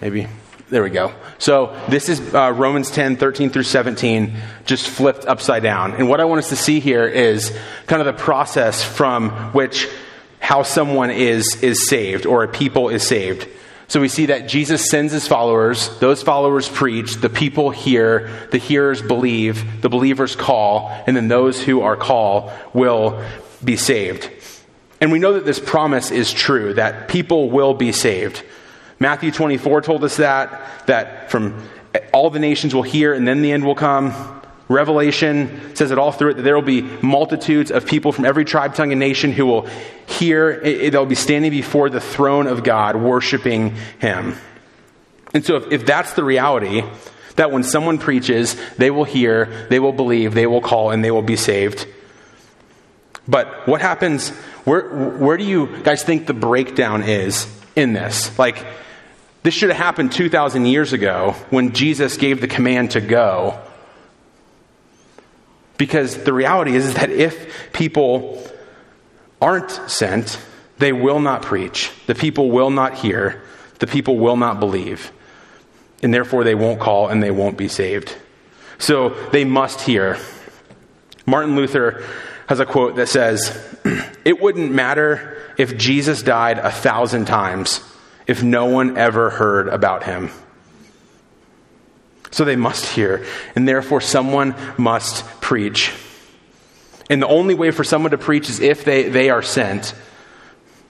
maybe 0.00 0.28
there 0.70 0.82
we 0.82 0.90
go. 0.90 1.12
So 1.38 1.74
this 1.88 2.08
is 2.08 2.34
uh, 2.34 2.52
Romans 2.54 2.90
10, 2.90 3.16
13 3.16 3.50
through 3.50 3.62
17, 3.62 4.34
just 4.66 4.86
flipped 4.86 5.24
upside 5.26 5.62
down. 5.62 5.94
And 5.94 6.08
what 6.08 6.20
I 6.20 6.24
want 6.26 6.40
us 6.40 6.50
to 6.50 6.56
see 6.56 6.80
here 6.80 7.06
is 7.06 7.56
kind 7.86 8.00
of 8.00 8.06
the 8.06 8.22
process 8.22 8.82
from 8.84 9.30
which 9.52 9.88
how 10.40 10.62
someone 10.62 11.10
is, 11.10 11.62
is 11.62 11.88
saved 11.88 12.26
or 12.26 12.44
a 12.44 12.48
people 12.48 12.90
is 12.90 13.06
saved. 13.06 13.48
So 13.88 14.02
we 14.02 14.08
see 14.08 14.26
that 14.26 14.48
Jesus 14.48 14.90
sends 14.90 15.14
his 15.14 15.26
followers, 15.26 15.88
those 15.98 16.22
followers 16.22 16.68
preach, 16.68 17.14
the 17.14 17.30
people 17.30 17.70
hear, 17.70 18.30
the 18.50 18.58
hearers 18.58 19.00
believe, 19.00 19.80
the 19.80 19.88
believers 19.88 20.36
call, 20.36 20.90
and 21.06 21.16
then 21.16 21.28
those 21.28 21.62
who 21.62 21.80
are 21.80 21.96
called 21.96 22.52
will 22.74 23.24
be 23.64 23.76
saved. 23.76 24.30
And 25.00 25.10
we 25.10 25.18
know 25.18 25.32
that 25.34 25.46
this 25.46 25.58
promise 25.58 26.10
is 26.10 26.30
true, 26.30 26.74
that 26.74 27.08
people 27.08 27.50
will 27.50 27.72
be 27.72 27.92
saved. 27.92 28.42
Matthew 29.00 29.30
24 29.30 29.82
told 29.82 30.04
us 30.04 30.16
that, 30.16 30.86
that 30.86 31.30
from 31.30 31.62
all 32.12 32.30
the 32.30 32.38
nations 32.38 32.74
will 32.74 32.82
hear 32.82 33.14
and 33.14 33.26
then 33.26 33.42
the 33.42 33.52
end 33.52 33.64
will 33.64 33.74
come. 33.74 34.12
Revelation 34.68 35.74
says 35.74 35.90
it 35.90 35.98
all 35.98 36.12
through 36.12 36.30
it 36.30 36.34
that 36.34 36.42
there 36.42 36.54
will 36.54 36.62
be 36.62 36.82
multitudes 36.82 37.70
of 37.70 37.86
people 37.86 38.12
from 38.12 38.26
every 38.26 38.44
tribe, 38.44 38.74
tongue, 38.74 38.92
and 38.92 39.00
nation 39.00 39.32
who 39.32 39.46
will 39.46 39.66
hear. 40.06 40.60
They'll 40.90 41.06
be 41.06 41.14
standing 41.14 41.50
before 41.50 41.88
the 41.88 42.00
throne 42.00 42.46
of 42.46 42.64
God, 42.64 42.96
worshiping 42.96 43.76
Him. 43.98 44.34
And 45.32 45.44
so, 45.44 45.56
if, 45.56 45.72
if 45.72 45.86
that's 45.86 46.12
the 46.12 46.24
reality, 46.24 46.82
that 47.36 47.50
when 47.50 47.62
someone 47.62 47.96
preaches, 47.98 48.56
they 48.76 48.90
will 48.90 49.04
hear, 49.04 49.66
they 49.70 49.78
will 49.78 49.92
believe, 49.92 50.34
they 50.34 50.46
will 50.46 50.60
call, 50.60 50.90
and 50.90 51.02
they 51.02 51.10
will 51.10 51.22
be 51.22 51.36
saved. 51.36 51.86
But 53.26 53.66
what 53.66 53.80
happens? 53.80 54.30
Where, 54.64 54.88
where 55.16 55.36
do 55.36 55.44
you 55.44 55.78
guys 55.82 56.02
think 56.02 56.26
the 56.26 56.34
breakdown 56.34 57.04
is 57.04 57.46
in 57.74 57.94
this? 57.94 58.38
Like, 58.38 58.66
this 59.48 59.54
should 59.54 59.70
have 59.70 59.78
happened 59.78 60.12
2,000 60.12 60.66
years 60.66 60.92
ago 60.92 61.34
when 61.48 61.72
Jesus 61.72 62.18
gave 62.18 62.42
the 62.42 62.46
command 62.46 62.90
to 62.90 63.00
go. 63.00 63.58
Because 65.78 66.22
the 66.22 66.34
reality 66.34 66.76
is, 66.76 66.92
that 66.92 67.08
if 67.08 67.72
people 67.72 68.46
aren't 69.40 69.70
sent, 69.90 70.38
they 70.76 70.92
will 70.92 71.18
not 71.18 71.40
preach. 71.40 71.90
The 72.06 72.14
people 72.14 72.50
will 72.50 72.68
not 72.68 72.96
hear. 72.96 73.42
The 73.78 73.86
people 73.86 74.18
will 74.18 74.36
not 74.36 74.60
believe. 74.60 75.12
And 76.02 76.12
therefore, 76.12 76.44
they 76.44 76.54
won't 76.54 76.78
call 76.78 77.08
and 77.08 77.22
they 77.22 77.30
won't 77.30 77.56
be 77.56 77.68
saved. 77.68 78.14
So 78.76 79.14
they 79.30 79.46
must 79.46 79.80
hear. 79.80 80.18
Martin 81.24 81.56
Luther 81.56 82.04
has 82.48 82.60
a 82.60 82.66
quote 82.66 82.96
that 82.96 83.08
says, 83.08 83.58
It 84.26 84.42
wouldn't 84.42 84.72
matter 84.72 85.42
if 85.56 85.78
Jesus 85.78 86.22
died 86.22 86.58
a 86.58 86.70
thousand 86.70 87.24
times 87.24 87.80
if 88.28 88.42
no 88.42 88.66
one 88.66 88.96
ever 88.96 89.30
heard 89.30 89.66
about 89.66 90.04
him. 90.04 90.30
So 92.30 92.44
they 92.44 92.56
must 92.56 92.84
hear, 92.86 93.26
and 93.56 93.66
therefore 93.66 94.02
someone 94.02 94.54
must 94.76 95.24
preach. 95.40 95.92
And 97.10 97.22
the 97.22 97.26
only 97.26 97.54
way 97.54 97.70
for 97.70 97.82
someone 97.84 98.10
to 98.10 98.18
preach 98.18 98.50
is 98.50 98.60
if 98.60 98.84
they, 98.84 99.08
they 99.08 99.30
are 99.30 99.42
sent. 99.42 99.94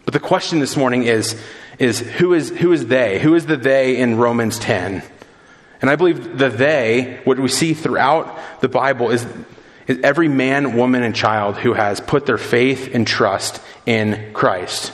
But 0.04 0.14
the 0.14 0.20
question 0.20 0.58
this 0.58 0.76
morning 0.76 1.04
is, 1.04 1.40
is, 1.78 2.00
who 2.00 2.34
is 2.34 2.50
who 2.50 2.72
is 2.72 2.86
they? 2.86 3.20
Who 3.20 3.36
is 3.36 3.46
the 3.46 3.56
they 3.56 3.98
in 3.98 4.16
Romans 4.16 4.58
10? 4.58 5.00
And 5.80 5.90
I 5.90 5.94
believe 5.94 6.38
the 6.38 6.48
they, 6.48 7.20
what 7.22 7.38
we 7.38 7.48
see 7.48 7.72
throughout 7.72 8.60
the 8.60 8.68
Bible, 8.68 9.10
is, 9.10 9.24
is 9.86 10.00
every 10.02 10.26
man, 10.26 10.76
woman, 10.76 11.04
and 11.04 11.14
child 11.14 11.56
who 11.56 11.74
has 11.74 12.00
put 12.00 12.26
their 12.26 12.38
faith 12.38 12.92
and 12.92 13.06
trust 13.06 13.62
in 13.86 14.32
Christ. 14.32 14.92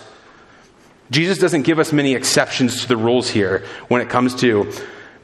Jesus 1.10 1.38
doesn't 1.38 1.62
give 1.62 1.78
us 1.78 1.92
many 1.92 2.14
exceptions 2.14 2.82
to 2.82 2.88
the 2.88 2.96
rules 2.96 3.28
here 3.28 3.64
when 3.88 4.00
it 4.00 4.08
comes 4.08 4.34
to 4.36 4.72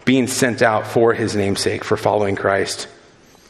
being 0.05 0.27
sent 0.27 0.63
out 0.63 0.87
for 0.87 1.15
his 1.15 1.35
namesake, 1.35 1.85
for 1.85 1.97
following 1.97 2.37
Christ. 2.37 2.89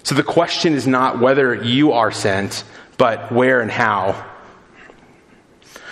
So 0.03 0.15
the 0.15 0.23
question 0.23 0.75
is 0.75 0.87
not 0.87 1.21
whether 1.21 1.55
you 1.55 1.93
are 1.93 2.13
sent, 2.13 2.65
but 2.97 3.33
where 3.33 3.61
and 3.61 3.71
how. 3.71 4.27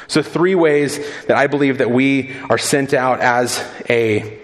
So 0.07 0.23
three 0.23 0.55
ways 0.55 0.99
that 1.27 1.37
I 1.37 1.47
believe 1.47 1.79
that 1.79 1.91
we 1.91 2.35
are 2.49 2.59
sent 2.59 2.95
out 2.95 3.21
as 3.21 3.63
a 3.89 4.39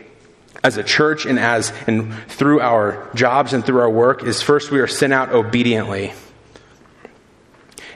as 0.62 0.78
a 0.78 0.82
church 0.82 1.26
and 1.26 1.38
as 1.38 1.72
and 1.86 2.14
through 2.28 2.60
our 2.60 3.10
jobs 3.14 3.52
and 3.52 3.64
through 3.64 3.80
our 3.80 3.90
work 3.90 4.22
is 4.22 4.40
first 4.40 4.70
we 4.70 4.80
are 4.80 4.86
sent 4.86 5.12
out 5.12 5.30
obediently. 5.30 6.12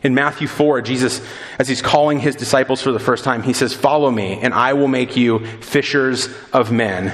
In 0.02 0.14
Matthew 0.14 0.46
4, 0.46 0.82
Jesus, 0.82 1.20
as 1.58 1.68
he's 1.68 1.82
calling 1.82 2.20
his 2.20 2.36
disciples 2.36 2.80
for 2.80 2.92
the 2.92 3.00
first 3.00 3.24
time, 3.24 3.42
he 3.42 3.52
says, 3.52 3.74
Follow 3.74 4.10
me, 4.10 4.38
and 4.40 4.54
I 4.54 4.74
will 4.74 4.88
make 4.88 5.16
you 5.16 5.44
fishers 5.60 6.28
of 6.52 6.70
men. 6.70 7.12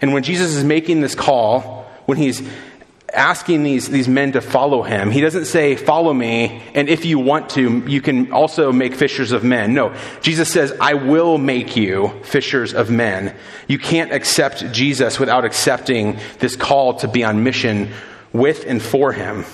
And 0.00 0.12
when 0.12 0.22
Jesus 0.22 0.54
is 0.54 0.64
making 0.64 1.00
this 1.00 1.14
call, 1.14 1.86
when 2.06 2.18
he's 2.18 2.42
asking 3.12 3.62
these, 3.62 3.88
these 3.88 4.08
men 4.08 4.32
to 4.32 4.40
follow 4.40 4.82
him, 4.82 5.10
he 5.10 5.20
doesn't 5.20 5.46
say, 5.46 5.76
Follow 5.76 6.12
me, 6.12 6.62
and 6.74 6.88
if 6.88 7.04
you 7.04 7.18
want 7.18 7.50
to, 7.50 7.78
you 7.86 8.02
can 8.02 8.32
also 8.32 8.70
make 8.70 8.94
fishers 8.94 9.32
of 9.32 9.42
men. 9.42 9.72
No, 9.72 9.94
Jesus 10.20 10.52
says, 10.52 10.76
I 10.80 10.94
will 10.94 11.38
make 11.38 11.76
you 11.76 12.08
fishers 12.22 12.74
of 12.74 12.90
men. 12.90 13.34
You 13.66 13.78
can't 13.78 14.12
accept 14.12 14.72
Jesus 14.72 15.18
without 15.18 15.44
accepting 15.44 16.18
this 16.38 16.54
call 16.54 16.94
to 16.98 17.08
be 17.08 17.24
on 17.24 17.42
mission 17.42 17.92
with 18.32 18.64
and 18.66 18.82
for 18.82 19.12
him. 19.12 19.44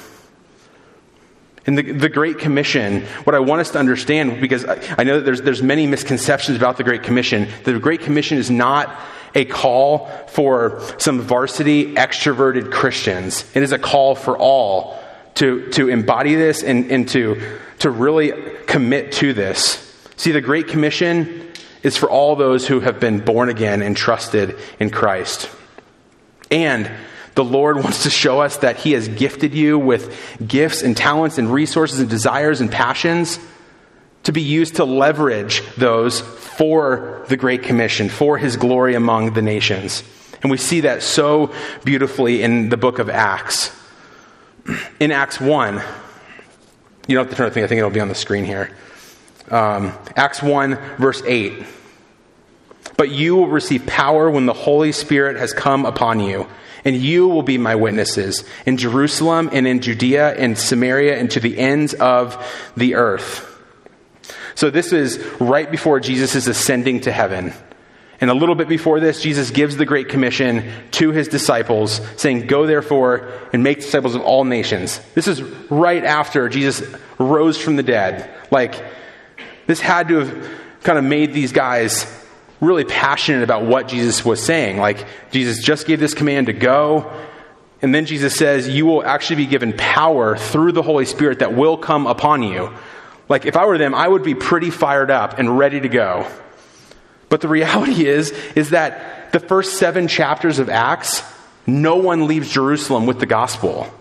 In 1.67 1.75
the, 1.75 1.83
the 1.83 2.09
Great 2.09 2.39
Commission, 2.39 3.03
what 3.25 3.35
I 3.35 3.41
want 3.41 3.61
us 3.61 3.71
to 3.73 3.79
understand, 3.79 4.41
because 4.41 4.65
I, 4.65 4.81
I 4.99 5.05
know 5.05 5.17
that 5.17 5.25
there's, 5.25 5.43
there's 5.43 5.63
many 5.63 5.87
misconceptions 5.87 6.57
about 6.57 6.77
the 6.77 6.85
Great 6.85 7.03
Commission, 7.03 7.49
the 7.65 7.79
Great 7.79 8.01
Commission 8.03 8.39
is 8.39 8.51
not 8.51 8.97
a 9.35 9.45
call 9.45 10.07
for 10.29 10.81
some 10.99 11.21
varsity 11.21 11.95
extroverted 11.95 12.73
Christians. 12.73 13.45
It 13.55 13.63
is 13.63 13.73
a 13.73 13.79
call 13.79 14.15
for 14.15 14.39
all 14.39 14.99
to, 15.35 15.69
to 15.73 15.89
embody 15.89 16.35
this 16.35 16.63
and, 16.63 16.91
and 16.91 17.09
to, 17.11 17.59
to 17.81 17.91
really 17.91 18.33
commit 18.67 19.13
to 19.13 19.33
this. 19.35 19.83
See, 20.17 20.33
the 20.33 20.41
Great 20.41 20.69
Commission 20.69 21.53
is 21.83 21.97
for 21.97 22.09
all 22.09 22.37
those 22.37 22.67
who 22.67 22.81
have 22.81 22.99
been 22.99 23.21
born 23.21 23.49
again 23.49 23.83
and 23.83 23.97
trusted 23.97 24.57
in 24.81 24.91
Christ. 24.91 25.51
And 26.51 26.91
the 27.37 27.45
Lord 27.45 27.77
wants 27.77 28.03
to 28.05 28.11
show 28.11 28.41
us 28.41 28.57
that 28.59 28.79
He 28.79 28.93
has 28.93 29.07
gifted 29.09 29.55
you 29.55 29.79
with 29.79 30.19
gifts 30.45 30.83
and 30.83 30.97
talents 30.97 31.39
and 31.39 31.53
resources 31.53 32.01
and 32.01 32.11
desires 32.11 32.61
and 32.61 32.73
passions 32.73 33.39
to 34.25 34.33
be 34.33 34.41
used 34.41 34.77
to 34.77 34.85
leverage 34.85 35.63
those 35.77 36.21
for 36.21 37.25
the 37.29 37.37
Great 37.37 37.63
Commission, 37.63 38.09
for 38.09 38.39
His 38.39 38.57
glory 38.57 38.95
among 38.95 39.35
the 39.35 39.43
nations. 39.43 40.03
And 40.43 40.51
we 40.51 40.57
see 40.57 40.81
that 40.81 41.03
so 41.03 41.53
beautifully 41.85 42.43
in 42.43 42.71
the 42.71 42.77
book 42.79 42.99
of 42.99 43.11
Acts. 43.11 43.71
In 45.01 45.13
Acts 45.13 45.39
1, 45.39 45.75
you 47.07 47.15
don't 47.15 47.27
have 47.27 47.31
to 47.31 47.37
turn 47.37 47.49
the 47.49 47.55
thing, 47.55 47.65
I 47.65 47.67
think 47.67 47.79
it'll 47.79 47.91
be 47.91 48.01
on 48.01 48.09
the 48.09 48.15
screen 48.15 48.45
here. 48.45 48.71
Um, 49.51 49.93
Acts 50.17 50.43
1, 50.43 50.77
verse 50.97 51.23
8. 51.25 51.65
But 52.97 53.11
you 53.11 53.37
will 53.37 53.49
receive 53.49 53.87
power 53.87 54.31
when 54.31 54.47
the 54.47 54.53
Holy 54.53 54.93
Spirit 54.93 55.37
has 55.37 55.53
come 55.53 55.85
upon 55.85 56.21
you 56.21 56.47
and 56.87 56.97
you 56.97 57.27
will 57.27 57.43
be 57.43 57.59
my 57.59 57.75
witnesses 57.75 58.45
in 58.65 58.77
Jerusalem 58.77 59.51
and 59.53 59.67
in 59.67 59.81
Judea 59.81 60.35
and 60.37 60.57
Samaria 60.57 61.19
and 61.19 61.29
to 61.33 61.41
the 61.41 61.59
ends 61.59 61.95
of 61.95 62.71
the 62.77 62.95
earth. 62.95 63.43
So 64.55 64.71
this 64.71 64.93
is 64.93 65.19
right 65.41 65.69
before 65.69 65.99
Jesus 65.99 66.37
is 66.37 66.47
ascending 66.47 67.01
to 67.03 67.13
heaven. 67.13 67.53
And 68.21 68.31
a 68.31 68.35
little 68.35 68.55
bit 68.55 68.69
before 68.69 69.01
this, 69.01 69.21
Jesus 69.21 69.51
gives 69.51 69.77
the 69.77 69.85
Great 69.85 70.09
Commission 70.09 70.73
to 70.93 71.11
his 71.11 71.27
disciples, 71.27 72.01
saying, 72.17 72.47
Go 72.47 72.67
therefore 72.67 73.33
and 73.53 73.65
make 73.65 73.81
disciples 73.81 74.15
of 74.15 74.23
all 74.23 74.45
nations. 74.45 75.01
This 75.15 75.27
is 75.27 75.43
right 75.71 76.03
after 76.03 76.49
Jesus 76.49 76.83
rose 77.19 77.59
from 77.59 77.75
the 77.75 77.83
dead. 77.83 78.31
Like, 78.53 78.83
this 79.67 79.81
had 79.81 80.09
to 80.09 80.21
have 80.21 80.51
kind 80.85 80.99
of 80.99 81.05
made 81.05 81.35
these 81.35 81.53
guys 81.53 82.07
really 82.61 82.85
passionate 82.85 83.43
about 83.43 83.65
what 83.65 83.89
Jesus 83.89 84.25
was 84.25 84.43
saying. 84.43 84.79
Like, 84.79 85.07
Jesus 85.31 85.63
just 85.63 85.87
gave 85.87 86.01
this 86.01 86.15
command 86.15 86.47
to 86.47 86.53
go. 86.53 87.13
And 87.83 87.95
then 87.95 88.07
Jesus 88.07 88.35
says, 88.35 88.69
You 88.69 88.87
will 88.87 89.05
actually 89.05 89.37
be 89.37 89.47
given 89.47 89.75
power 89.75 90.37
through 90.37 90.73
the 90.73 90.83
Holy 90.83 91.05
Spirit 91.05 91.41
that 91.41 91.55
will 91.55 91.77
come 91.77 92.07
upon 92.07 92.43
you. 92.43 92.73
Like, 93.29 93.45
if 93.45 93.57
I 93.57 93.67
were 93.67 93.79
them, 93.79 93.95
I 93.95 94.07
would 94.07 94.23
be 94.23 94.35
pretty 94.35 94.71
fired 94.71 95.11
up 95.11 95.39
and 95.39 95.59
ready 95.59 95.81
to 95.81 95.89
go. 95.89 96.27
But 97.29 97.41
the 97.41 97.49
reality 97.49 98.07
is, 98.07 98.31
is 98.55 98.71
that 98.71 99.33
the 99.33 99.41
first 99.41 99.79
seven 99.79 100.09
chapters 100.09 100.59
of 100.59 100.69
Acts, 100.69 101.23
no 101.67 101.97
one 101.97 102.27
leaves 102.27 102.51
Jerusalem 102.51 103.07
with 103.07 103.21
the 103.21 103.27
gospel. 103.27 103.93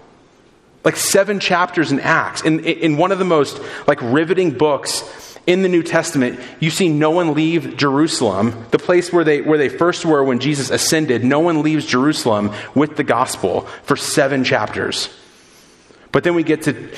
Like 0.84 0.96
seven 0.96 1.40
chapters 1.40 1.92
in 1.92 2.00
Acts. 2.00 2.44
In, 2.44 2.64
in 2.64 2.98
one 2.98 3.12
of 3.12 3.18
the 3.20 3.26
most 3.26 3.60
like 3.88 4.00
riveting 4.02 4.52
books 4.52 5.04
in 5.48 5.62
the 5.62 5.70
New 5.70 5.84
Testament, 5.84 6.40
you 6.60 6.70
see 6.70 6.90
no 6.90 7.12
one 7.12 7.34
leave 7.34 7.78
Jerusalem, 7.78 8.66
the 8.72 8.80
place 8.80 9.14
where 9.14 9.24
they, 9.24 9.42
where 9.42 9.58
they 9.58 9.70
first 9.70 10.06
were 10.06 10.24
when 10.24 10.40
Jesus 10.40 10.72
ascended. 10.72 11.24
No 11.24 11.40
one 11.40 11.62
leaves 11.62 11.86
Jerusalem 11.86 12.52
with 12.74 12.96
the 12.96 13.04
gospel 13.04 13.62
for 13.84 13.96
seven 13.96 14.44
chapters. 14.44 15.10
But 16.12 16.24
then 16.24 16.34
we 16.34 16.44
get 16.44 16.64
to 16.64 16.90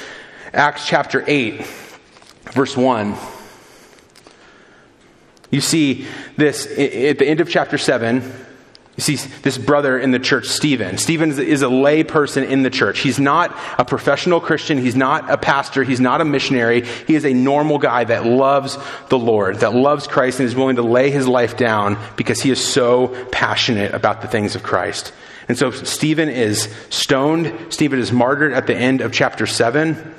Acts 0.54 0.88
chapter 0.88 1.24
8, 1.27 1.66
verse 2.54 2.77
1. 2.77 3.16
You 5.50 5.62
see 5.62 6.06
this 6.36 6.68
at 6.68 7.20
the 7.20 7.25
end 7.25 7.42
of 7.42 7.50
chapter 7.50 7.77
7. 7.77 8.47
You 8.98 9.04
see, 9.04 9.16
this 9.44 9.60
brother 9.60 10.00
in 10.00 10.10
the 10.10 10.18
church, 10.18 10.48
Stephen. 10.48 10.98
Stephen 10.98 11.30
is 11.39 11.62
a 11.62 11.70
lay 11.70 12.04
person 12.04 12.44
in 12.44 12.63
the 12.63 12.72
church. 12.72 12.98
He's 12.98 13.20
not 13.20 13.56
a 13.77 13.86
professional 13.86 14.42
Christian. 14.42 14.80
He's 14.80 14.96
not 14.96 15.30
a 15.30 15.38
pastor. 15.38 15.84
He's 15.84 16.00
not 16.00 16.20
a 16.20 16.25
missionary. 16.25 16.84
He 17.06 17.13
is 17.13 17.24
a 17.24 17.32
normal 17.32 17.77
guy 17.77 18.06
that 18.06 18.25
loves 18.25 18.75
the 19.10 19.20
Lord, 19.20 19.58
that 19.58 19.75
loves 19.75 20.08
Christ, 20.08 20.39
and 20.39 20.50
is 20.50 20.56
willing 20.56 20.77
to 20.77 20.82
lay 20.82 21.12
his 21.12 21.27
life 21.27 21.58
down 21.58 22.00
because 22.16 22.42
he 22.42 22.50
is 22.50 22.63
so 22.63 23.10
passionate 23.32 23.94
about 23.94 24.22
the 24.22 24.27
things 24.27 24.56
of 24.56 24.63
Christ. 24.63 25.13
And 25.48 25.56
so 25.60 25.70
Stephen 25.70 26.27
is 26.27 26.68
stoned. 26.89 27.54
Stephen 27.70 28.00
is 28.00 28.12
martyred 28.12 28.54
at 28.54 28.66
the 28.66 28.75
end 28.75 29.01
of 29.01 29.13
chapter 29.13 29.46
7. 29.46 30.16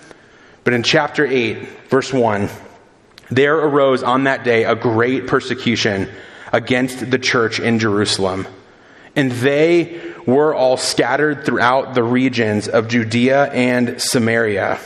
But 0.63 0.73
in 0.73 0.85
chapter 0.85 1.27
8, 1.27 1.89
verse 1.89 2.13
1, 2.13 2.49
there 3.29 3.59
arose 3.59 4.05
on 4.05 4.25
that 4.25 4.45
day 4.45 4.63
a 4.63 4.77
great 4.77 5.27
persecution 5.27 6.09
against 6.53 7.11
the 7.11 7.19
church 7.19 7.59
in 7.59 7.81
Jerusalem 7.81 8.47
and 9.19 9.33
they 9.33 10.01
were 10.27 10.55
all 10.55 10.77
scattered 10.77 11.45
throughout 11.45 11.93
the 11.93 12.05
regions 12.05 12.69
of 12.69 12.87
Judea 12.87 13.51
and 13.51 14.01
Samaria. 14.01 14.79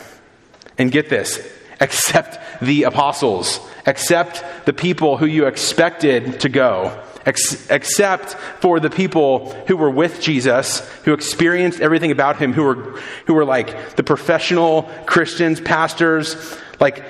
And 0.79 0.91
get 0.91 1.11
this, 1.11 1.47
except 1.83 2.39
the 2.63 2.85
apostles, 2.85 3.61
except 3.87 4.43
the 4.65 4.73
people 4.73 5.19
who 5.19 5.27
you 5.27 5.45
expected 5.45 6.41
to 6.41 6.49
go, 6.49 6.99
ex- 7.27 7.71
except 7.71 8.33
for 8.63 8.81
the 8.81 8.89
people 8.89 9.53
who 9.67 9.77
were 9.77 9.91
with 9.91 10.23
Jesus, 10.23 10.81
who 11.05 11.13
experienced 11.13 11.83
everything 11.83 12.11
about 12.11 12.39
him, 12.39 12.55
who 12.55 12.63
were, 12.63 13.01
who 13.27 13.35
were 13.35 13.45
like 13.45 13.97
the 13.97 14.03
professional 14.03 14.85
Christians, 15.05 15.61
pastors, 15.61 16.59
like 16.81 17.05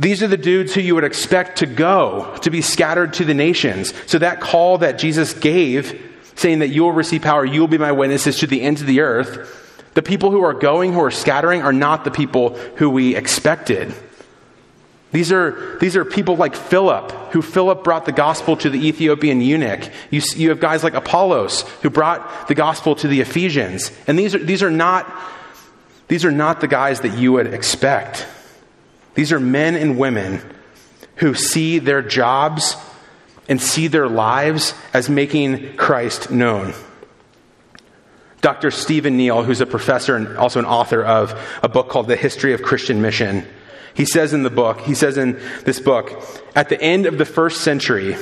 these 0.00 0.20
are 0.20 0.28
the 0.28 0.36
dudes 0.36 0.74
who 0.74 0.80
you 0.80 0.96
would 0.96 1.04
expect 1.04 1.58
to 1.58 1.66
go, 1.66 2.36
to 2.42 2.50
be 2.50 2.60
scattered 2.60 3.12
to 3.14 3.24
the 3.24 3.34
nations. 3.34 3.94
So 4.10 4.18
that 4.18 4.40
call 4.40 4.78
that 4.78 4.98
Jesus 4.98 5.32
gave 5.32 6.09
saying 6.34 6.60
that 6.60 6.68
you 6.68 6.82
will 6.82 6.92
receive 6.92 7.22
power, 7.22 7.44
you 7.44 7.60
will 7.60 7.68
be 7.68 7.78
my 7.78 7.92
witnesses 7.92 8.38
to 8.38 8.46
the 8.46 8.62
ends 8.62 8.80
of 8.80 8.86
the 8.86 9.00
earth, 9.00 9.56
the 9.94 10.02
people 10.02 10.30
who 10.30 10.42
are 10.42 10.54
going, 10.54 10.92
who 10.92 11.02
are 11.02 11.10
scattering, 11.10 11.62
are 11.62 11.72
not 11.72 12.04
the 12.04 12.10
people 12.10 12.56
who 12.76 12.90
we 12.90 13.16
expected. 13.16 13.92
These 15.12 15.32
are, 15.32 15.76
these 15.80 15.96
are 15.96 16.04
people 16.04 16.36
like 16.36 16.54
Philip, 16.54 17.10
who 17.32 17.42
Philip 17.42 17.82
brought 17.82 18.04
the 18.04 18.12
gospel 18.12 18.56
to 18.58 18.70
the 18.70 18.86
Ethiopian 18.86 19.40
eunuch. 19.40 19.90
You, 20.10 20.22
you 20.36 20.50
have 20.50 20.60
guys 20.60 20.84
like 20.84 20.94
Apollos, 20.94 21.62
who 21.82 21.90
brought 21.90 22.46
the 22.46 22.54
gospel 22.54 22.94
to 22.96 23.08
the 23.08 23.20
Ephesians. 23.20 23.90
And 24.06 24.16
these 24.16 24.36
are, 24.36 24.38
these, 24.38 24.62
are 24.62 24.70
not, 24.70 25.12
these 26.06 26.24
are 26.24 26.30
not 26.30 26.60
the 26.60 26.68
guys 26.68 27.00
that 27.00 27.18
you 27.18 27.32
would 27.32 27.48
expect. 27.52 28.26
These 29.14 29.32
are 29.32 29.40
men 29.40 29.74
and 29.74 29.98
women 29.98 30.40
who 31.16 31.34
see 31.34 31.80
their 31.80 32.02
jobs 32.02 32.76
and 33.50 33.60
see 33.60 33.88
their 33.88 34.08
lives 34.08 34.72
as 34.94 35.10
making 35.10 35.76
Christ 35.76 36.30
known. 36.30 36.72
Dr. 38.40 38.70
Stephen 38.70 39.18
Neill, 39.18 39.42
who's 39.42 39.60
a 39.60 39.66
professor 39.66 40.16
and 40.16 40.38
also 40.38 40.60
an 40.60 40.64
author 40.64 41.04
of 41.04 41.38
a 41.62 41.68
book 41.68 41.90
called 41.90 42.06
The 42.06 42.16
History 42.16 42.54
of 42.54 42.62
Christian 42.62 43.02
Mission, 43.02 43.46
he 43.92 44.06
says 44.06 44.32
in 44.32 44.44
the 44.44 44.50
book, 44.50 44.80
he 44.82 44.94
says 44.94 45.18
in 45.18 45.38
this 45.64 45.80
book, 45.80 46.22
at 46.54 46.68
the 46.68 46.80
end 46.80 47.06
of 47.06 47.18
the 47.18 47.24
first 47.24 47.60
century, 47.60 48.16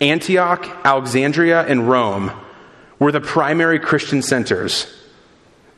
Antioch, 0.00 0.64
Alexandria, 0.84 1.66
and 1.66 1.90
Rome 1.90 2.30
were 2.98 3.12
the 3.12 3.20
primary 3.20 3.80
Christian 3.80 4.22
centers. 4.22 4.86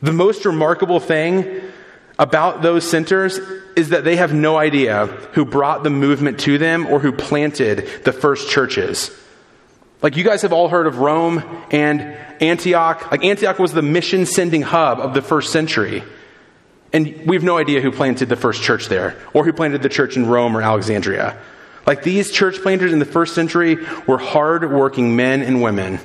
The 0.01 0.13
most 0.13 0.45
remarkable 0.45 0.99
thing 0.99 1.61
about 2.19 2.61
those 2.61 2.87
centers 2.87 3.39
is 3.75 3.89
that 3.89 4.03
they 4.03 4.15
have 4.15 4.33
no 4.33 4.57
idea 4.57 5.07
who 5.33 5.45
brought 5.45 5.83
the 5.83 5.89
movement 5.89 6.39
to 6.41 6.57
them 6.57 6.85
or 6.85 6.99
who 6.99 7.11
planted 7.11 7.87
the 8.03 8.13
first 8.13 8.49
churches. 8.49 9.11
Like 10.01 10.15
you 10.15 10.23
guys 10.23 10.41
have 10.41 10.53
all 10.53 10.67
heard 10.67 10.85
of 10.85 10.99
Rome 10.99 11.43
and 11.71 12.01
Antioch. 12.41 13.09
Like 13.09 13.23
Antioch 13.23 13.57
was 13.57 13.73
the 13.73 13.81
mission 13.81 14.25
sending 14.25 14.61
hub 14.61 14.99
of 14.99 15.13
the 15.13 15.21
first 15.21 15.51
century. 15.51 16.03
And 16.91 17.25
we 17.25 17.35
have 17.35 17.43
no 17.43 17.57
idea 17.57 17.81
who 17.81 17.91
planted 17.91 18.29
the 18.29 18.35
first 18.35 18.61
church 18.61 18.87
there 18.87 19.17
or 19.33 19.43
who 19.43 19.53
planted 19.53 19.81
the 19.81 19.89
church 19.89 20.15
in 20.15 20.27
Rome 20.27 20.55
or 20.55 20.61
Alexandria. 20.61 21.41
Like 21.87 22.03
these 22.03 22.31
church 22.31 22.61
planters 22.61 22.93
in 22.93 22.99
the 22.99 23.05
first 23.05 23.33
century 23.33 23.77
were 24.05 24.19
hard 24.19 24.71
working 24.71 25.15
men 25.15 25.41
and 25.41 25.61
women 25.61 25.99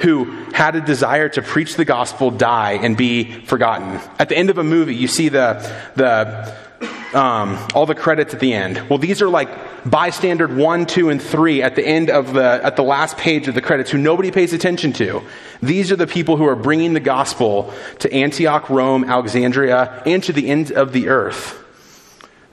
who 0.00 0.24
had 0.52 0.76
a 0.76 0.80
desire 0.80 1.28
to 1.30 1.42
preach 1.42 1.76
the 1.76 1.84
gospel 1.84 2.30
die 2.30 2.72
and 2.72 2.96
be 2.96 3.24
forgotten. 3.42 4.00
At 4.18 4.28
the 4.28 4.36
end 4.36 4.50
of 4.50 4.58
a 4.58 4.64
movie, 4.64 4.94
you 4.94 5.08
see 5.08 5.28
the, 5.28 5.54
the, 5.94 7.18
um, 7.18 7.58
all 7.74 7.86
the 7.86 7.94
credits 7.94 8.34
at 8.34 8.40
the 8.40 8.52
end. 8.52 8.88
Well, 8.90 8.98
these 8.98 9.22
are 9.22 9.28
like 9.28 9.48
bystander 9.88 10.48
one, 10.48 10.86
two, 10.86 11.10
and 11.10 11.22
three 11.22 11.62
at 11.62 11.76
the 11.76 11.86
end 11.86 12.10
of 12.10 12.32
the, 12.34 12.60
at 12.62 12.76
the 12.76 12.82
last 12.82 13.16
page 13.16 13.46
of 13.48 13.54
the 13.54 13.62
credits 13.62 13.90
who 13.90 13.98
nobody 13.98 14.30
pays 14.30 14.52
attention 14.52 14.92
to. 14.94 15.22
These 15.62 15.92
are 15.92 15.96
the 15.96 16.06
people 16.06 16.36
who 16.36 16.46
are 16.46 16.56
bringing 16.56 16.92
the 16.92 17.00
gospel 17.00 17.72
to 18.00 18.12
Antioch, 18.12 18.68
Rome, 18.68 19.04
Alexandria, 19.04 20.02
and 20.04 20.22
to 20.24 20.32
the 20.32 20.48
end 20.48 20.72
of 20.72 20.92
the 20.92 21.08
earth. 21.08 21.60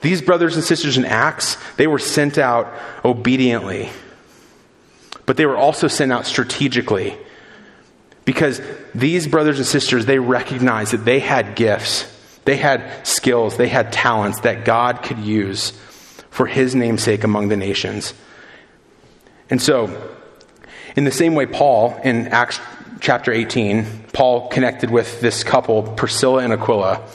These 0.00 0.22
brothers 0.22 0.56
and 0.56 0.64
sisters 0.64 0.96
in 0.96 1.04
Acts, 1.04 1.56
they 1.76 1.86
were 1.86 1.98
sent 1.98 2.38
out 2.38 2.72
obediently, 3.04 3.90
but 5.26 5.36
they 5.36 5.46
were 5.46 5.56
also 5.56 5.86
sent 5.86 6.12
out 6.12 6.26
strategically 6.26 7.16
because 8.24 8.60
these 8.94 9.26
brothers 9.26 9.58
and 9.58 9.66
sisters, 9.66 10.06
they 10.06 10.18
recognized 10.18 10.92
that 10.92 11.04
they 11.04 11.20
had 11.20 11.56
gifts, 11.56 12.06
they 12.44 12.56
had 12.56 13.06
skills, 13.06 13.56
they 13.56 13.68
had 13.68 13.92
talents 13.92 14.40
that 14.40 14.64
God 14.64 15.02
could 15.02 15.18
use 15.18 15.70
for 16.30 16.46
his 16.46 16.74
namesake 16.74 17.24
among 17.24 17.48
the 17.48 17.56
nations. 17.56 18.14
And 19.50 19.60
so, 19.60 20.10
in 20.96 21.04
the 21.04 21.10
same 21.10 21.34
way, 21.34 21.46
Paul, 21.46 21.98
in 22.04 22.28
Acts 22.28 22.60
chapter 23.00 23.32
18, 23.32 24.04
Paul 24.12 24.48
connected 24.48 24.90
with 24.90 25.20
this 25.20 25.44
couple, 25.44 25.82
Priscilla 25.82 26.42
and 26.42 26.52
Aquila, 26.52 27.06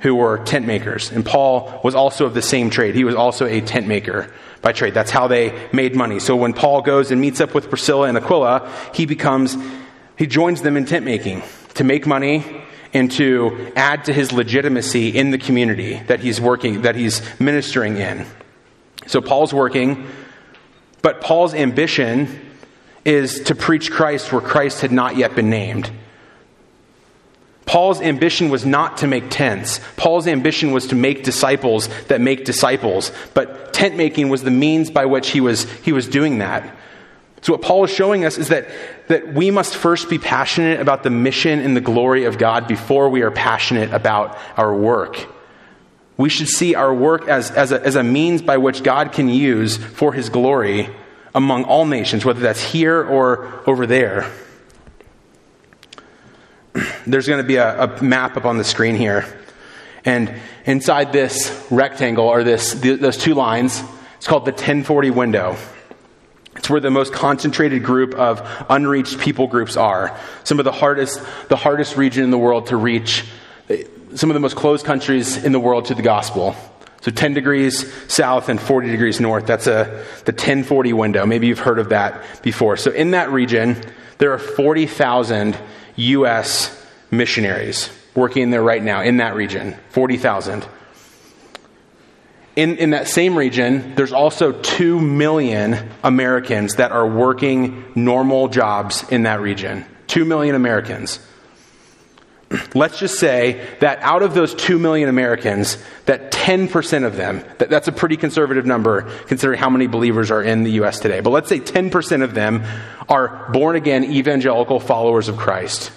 who 0.00 0.14
were 0.14 0.38
tent 0.38 0.66
makers. 0.66 1.10
And 1.10 1.24
Paul 1.24 1.80
was 1.82 1.94
also 1.94 2.26
of 2.26 2.34
the 2.34 2.42
same 2.42 2.70
trade. 2.70 2.94
He 2.94 3.04
was 3.04 3.14
also 3.14 3.46
a 3.46 3.60
tent 3.60 3.86
maker 3.86 4.32
by 4.60 4.72
trade. 4.72 4.94
That's 4.94 5.10
how 5.10 5.28
they 5.28 5.68
made 5.72 5.96
money. 5.96 6.20
So 6.20 6.36
when 6.36 6.52
Paul 6.52 6.82
goes 6.82 7.10
and 7.10 7.20
meets 7.20 7.40
up 7.40 7.54
with 7.54 7.68
Priscilla 7.68 8.08
and 8.08 8.16
Aquila, 8.16 8.70
he 8.92 9.06
becomes 9.06 9.56
he 10.16 10.26
joins 10.26 10.62
them 10.62 10.76
in 10.76 10.84
tent 10.84 11.04
making 11.04 11.42
to 11.74 11.84
make 11.84 12.06
money 12.06 12.44
and 12.94 13.10
to 13.12 13.72
add 13.74 14.04
to 14.04 14.12
his 14.12 14.32
legitimacy 14.32 15.08
in 15.08 15.30
the 15.30 15.38
community 15.38 16.00
that 16.06 16.20
he's 16.20 16.40
working, 16.40 16.82
that 16.82 16.94
he's 16.94 17.22
ministering 17.40 17.96
in. 17.96 18.26
So 19.06 19.20
Paul's 19.20 19.52
working, 19.52 20.06
but 21.00 21.20
Paul's 21.20 21.54
ambition 21.54 22.40
is 23.04 23.40
to 23.44 23.54
preach 23.54 23.90
Christ 23.90 24.32
where 24.32 24.40
Christ 24.42 24.82
had 24.82 24.92
not 24.92 25.16
yet 25.16 25.34
been 25.34 25.50
named. 25.50 25.90
Paul's 27.64 28.00
ambition 28.00 28.50
was 28.50 28.66
not 28.66 28.98
to 28.98 29.06
make 29.06 29.30
tents. 29.30 29.80
Paul's 29.96 30.26
ambition 30.26 30.72
was 30.72 30.88
to 30.88 30.94
make 30.94 31.24
disciples 31.24 31.88
that 32.08 32.20
make 32.20 32.44
disciples. 32.44 33.12
But 33.34 33.72
tent 33.72 33.96
making 33.96 34.28
was 34.28 34.42
the 34.42 34.50
means 34.50 34.90
by 34.90 35.06
which 35.06 35.30
he 35.30 35.40
was, 35.40 35.64
he 35.80 35.92
was 35.92 36.06
doing 36.06 36.38
that. 36.38 36.76
So, 37.42 37.52
what 37.52 37.62
Paul 37.62 37.84
is 37.84 37.90
showing 37.90 38.24
us 38.24 38.38
is 38.38 38.48
that, 38.48 38.68
that 39.08 39.34
we 39.34 39.50
must 39.50 39.74
first 39.76 40.08
be 40.08 40.18
passionate 40.18 40.80
about 40.80 41.02
the 41.02 41.10
mission 41.10 41.58
and 41.58 41.76
the 41.76 41.80
glory 41.80 42.24
of 42.24 42.38
God 42.38 42.68
before 42.68 43.08
we 43.08 43.22
are 43.22 43.32
passionate 43.32 43.92
about 43.92 44.38
our 44.56 44.72
work. 44.74 45.26
We 46.16 46.28
should 46.28 46.48
see 46.48 46.76
our 46.76 46.94
work 46.94 47.26
as, 47.26 47.50
as, 47.50 47.72
a, 47.72 47.84
as 47.84 47.96
a 47.96 48.04
means 48.04 48.42
by 48.42 48.58
which 48.58 48.84
God 48.84 49.10
can 49.10 49.28
use 49.28 49.76
for 49.76 50.12
his 50.12 50.28
glory 50.28 50.88
among 51.34 51.64
all 51.64 51.84
nations, 51.84 52.24
whether 52.24 52.40
that's 52.40 52.62
here 52.62 53.02
or 53.02 53.68
over 53.68 53.86
there. 53.86 54.30
There's 57.06 57.26
going 57.26 57.42
to 57.42 57.46
be 57.46 57.56
a, 57.56 57.84
a 57.84 58.02
map 58.02 58.36
up 58.36 58.44
on 58.44 58.56
the 58.56 58.64
screen 58.64 58.94
here. 58.94 59.24
And 60.04 60.32
inside 60.64 61.12
this 61.12 61.66
rectangle 61.70 62.28
are 62.28 62.44
this, 62.44 62.74
those 62.74 63.16
two 63.16 63.34
lines. 63.34 63.82
It's 64.16 64.28
called 64.28 64.44
the 64.44 64.52
1040 64.52 65.10
window. 65.10 65.56
Where 66.72 66.80
the 66.80 66.90
most 66.90 67.12
concentrated 67.12 67.84
group 67.84 68.14
of 68.14 68.40
unreached 68.70 69.18
people 69.18 69.46
groups 69.46 69.76
are. 69.76 70.18
Some 70.42 70.58
of 70.58 70.64
the 70.64 70.72
hardest, 70.72 71.20
the 71.48 71.56
hardest 71.56 71.98
region 71.98 72.24
in 72.24 72.30
the 72.30 72.38
world 72.38 72.68
to 72.68 72.76
reach, 72.76 73.26
eh, 73.68 73.84
some 74.14 74.30
of 74.30 74.34
the 74.34 74.40
most 74.40 74.56
closed 74.56 74.86
countries 74.86 75.44
in 75.44 75.52
the 75.52 75.60
world 75.60 75.84
to 75.86 75.94
the 75.94 76.00
gospel. 76.00 76.56
So 77.02 77.10
10 77.10 77.34
degrees 77.34 77.92
south 78.10 78.48
and 78.48 78.58
40 78.58 78.88
degrees 78.88 79.20
north. 79.20 79.44
That's 79.44 79.66
a, 79.66 80.04
the 80.24 80.32
1040 80.32 80.94
window. 80.94 81.26
Maybe 81.26 81.46
you've 81.46 81.58
heard 81.58 81.78
of 81.78 81.90
that 81.90 82.42
before. 82.42 82.78
So 82.78 82.90
in 82.90 83.10
that 83.10 83.30
region, 83.30 83.76
there 84.16 84.32
are 84.32 84.38
40,000 84.38 85.54
U.S. 85.96 86.86
missionaries 87.10 87.90
working 88.14 88.50
there 88.50 88.62
right 88.62 88.82
now 88.82 89.02
in 89.02 89.18
that 89.18 89.34
region. 89.34 89.76
40,000. 89.90 90.66
In, 92.54 92.76
in 92.76 92.90
that 92.90 93.08
same 93.08 93.36
region, 93.36 93.94
there's 93.94 94.12
also 94.12 94.52
2 94.52 95.00
million 95.00 95.90
Americans 96.04 96.74
that 96.76 96.92
are 96.92 97.06
working 97.06 97.84
normal 97.94 98.48
jobs 98.48 99.04
in 99.10 99.22
that 99.22 99.40
region. 99.40 99.86
2 100.08 100.24
million 100.24 100.54
Americans. 100.54 101.18
let's 102.74 102.98
just 102.98 103.18
say 103.18 103.66
that 103.80 103.98
out 104.00 104.22
of 104.22 104.34
those 104.34 104.54
2 104.54 104.78
million 104.78 105.08
Americans, 105.08 105.82
that 106.06 106.32
10% 106.32 107.04
of 107.04 107.16
them, 107.16 107.44
that, 107.58 107.70
that's 107.70 107.88
a 107.88 107.92
pretty 107.92 108.16
conservative 108.16 108.66
number 108.66 109.02
considering 109.26 109.58
how 109.58 109.70
many 109.70 109.86
believers 109.86 110.30
are 110.30 110.42
in 110.42 110.62
the 110.62 110.72
U.S. 110.72 111.00
today, 111.00 111.20
but 111.20 111.30
let's 111.30 111.48
say 111.48 111.60
10% 111.60 112.22
of 112.22 112.34
them 112.34 112.64
are 113.08 113.50
born 113.52 113.76
again 113.76 114.04
evangelical 114.04 114.80
followers 114.80 115.28
of 115.28 115.36
Christ. 115.36 115.92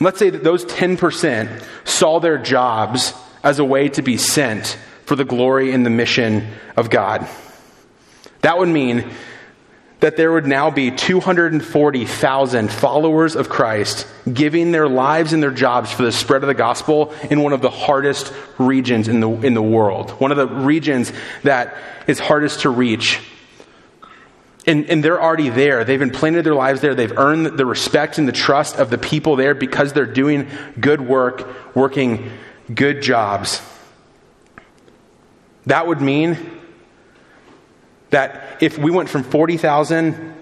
Let's 0.00 0.18
say 0.18 0.30
that 0.30 0.42
those 0.42 0.64
10% 0.64 1.62
saw 1.84 2.20
their 2.20 2.38
jobs 2.38 3.12
as 3.42 3.58
a 3.58 3.64
way 3.64 3.88
to 3.90 4.02
be 4.02 4.16
sent 4.16 4.78
for 5.10 5.16
the 5.16 5.24
glory 5.24 5.72
and 5.72 5.84
the 5.84 5.90
mission 5.90 6.46
of 6.76 6.88
God. 6.88 7.26
That 8.42 8.58
would 8.58 8.68
mean 8.68 9.10
that 9.98 10.16
there 10.16 10.30
would 10.30 10.46
now 10.46 10.70
be 10.70 10.92
240,000 10.92 12.70
followers 12.70 13.34
of 13.34 13.48
Christ 13.48 14.06
giving 14.32 14.70
their 14.70 14.88
lives 14.88 15.32
and 15.32 15.42
their 15.42 15.50
jobs 15.50 15.90
for 15.90 16.04
the 16.04 16.12
spread 16.12 16.44
of 16.44 16.46
the 16.46 16.54
gospel 16.54 17.12
in 17.28 17.42
one 17.42 17.52
of 17.52 17.60
the 17.60 17.70
hardest 17.70 18.32
regions 18.56 19.08
in 19.08 19.18
the, 19.18 19.28
in 19.28 19.54
the 19.54 19.62
world, 19.62 20.12
one 20.20 20.30
of 20.30 20.36
the 20.36 20.46
regions 20.46 21.12
that 21.42 21.76
is 22.06 22.20
hardest 22.20 22.60
to 22.60 22.70
reach. 22.70 23.20
And, 24.64 24.88
and 24.88 25.04
they're 25.04 25.20
already 25.20 25.48
there. 25.48 25.82
They've 25.82 26.00
implanted 26.00 26.46
their 26.46 26.54
lives 26.54 26.82
there. 26.82 26.94
They've 26.94 27.18
earned 27.18 27.58
the 27.58 27.66
respect 27.66 28.18
and 28.18 28.28
the 28.28 28.32
trust 28.32 28.76
of 28.76 28.90
the 28.90 28.98
people 28.98 29.34
there 29.34 29.56
because 29.56 29.92
they're 29.92 30.06
doing 30.06 30.46
good 30.78 31.00
work, 31.00 31.74
working 31.74 32.30
good 32.72 33.02
jobs. 33.02 33.60
That 35.66 35.86
would 35.86 36.00
mean 36.00 36.38
that 38.10 38.58
if 38.60 38.78
we 38.78 38.90
went 38.90 39.08
from 39.08 39.22
40,000 39.22 40.34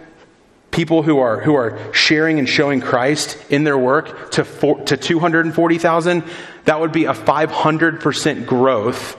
people 0.70 1.02
who 1.02 1.18
are, 1.18 1.40
who 1.40 1.54
are 1.54 1.92
sharing 1.92 2.38
and 2.38 2.48
showing 2.48 2.81
Christ 2.81 3.38
in 3.50 3.64
their 3.64 3.78
work 3.78 4.31
to, 4.33 4.44
four, 4.44 4.81
to 4.85 4.96
240,000, 4.96 6.24
that 6.64 6.81
would 6.81 6.92
be 6.92 7.07
a 7.07 7.14
500% 7.14 8.46
growth 8.46 9.16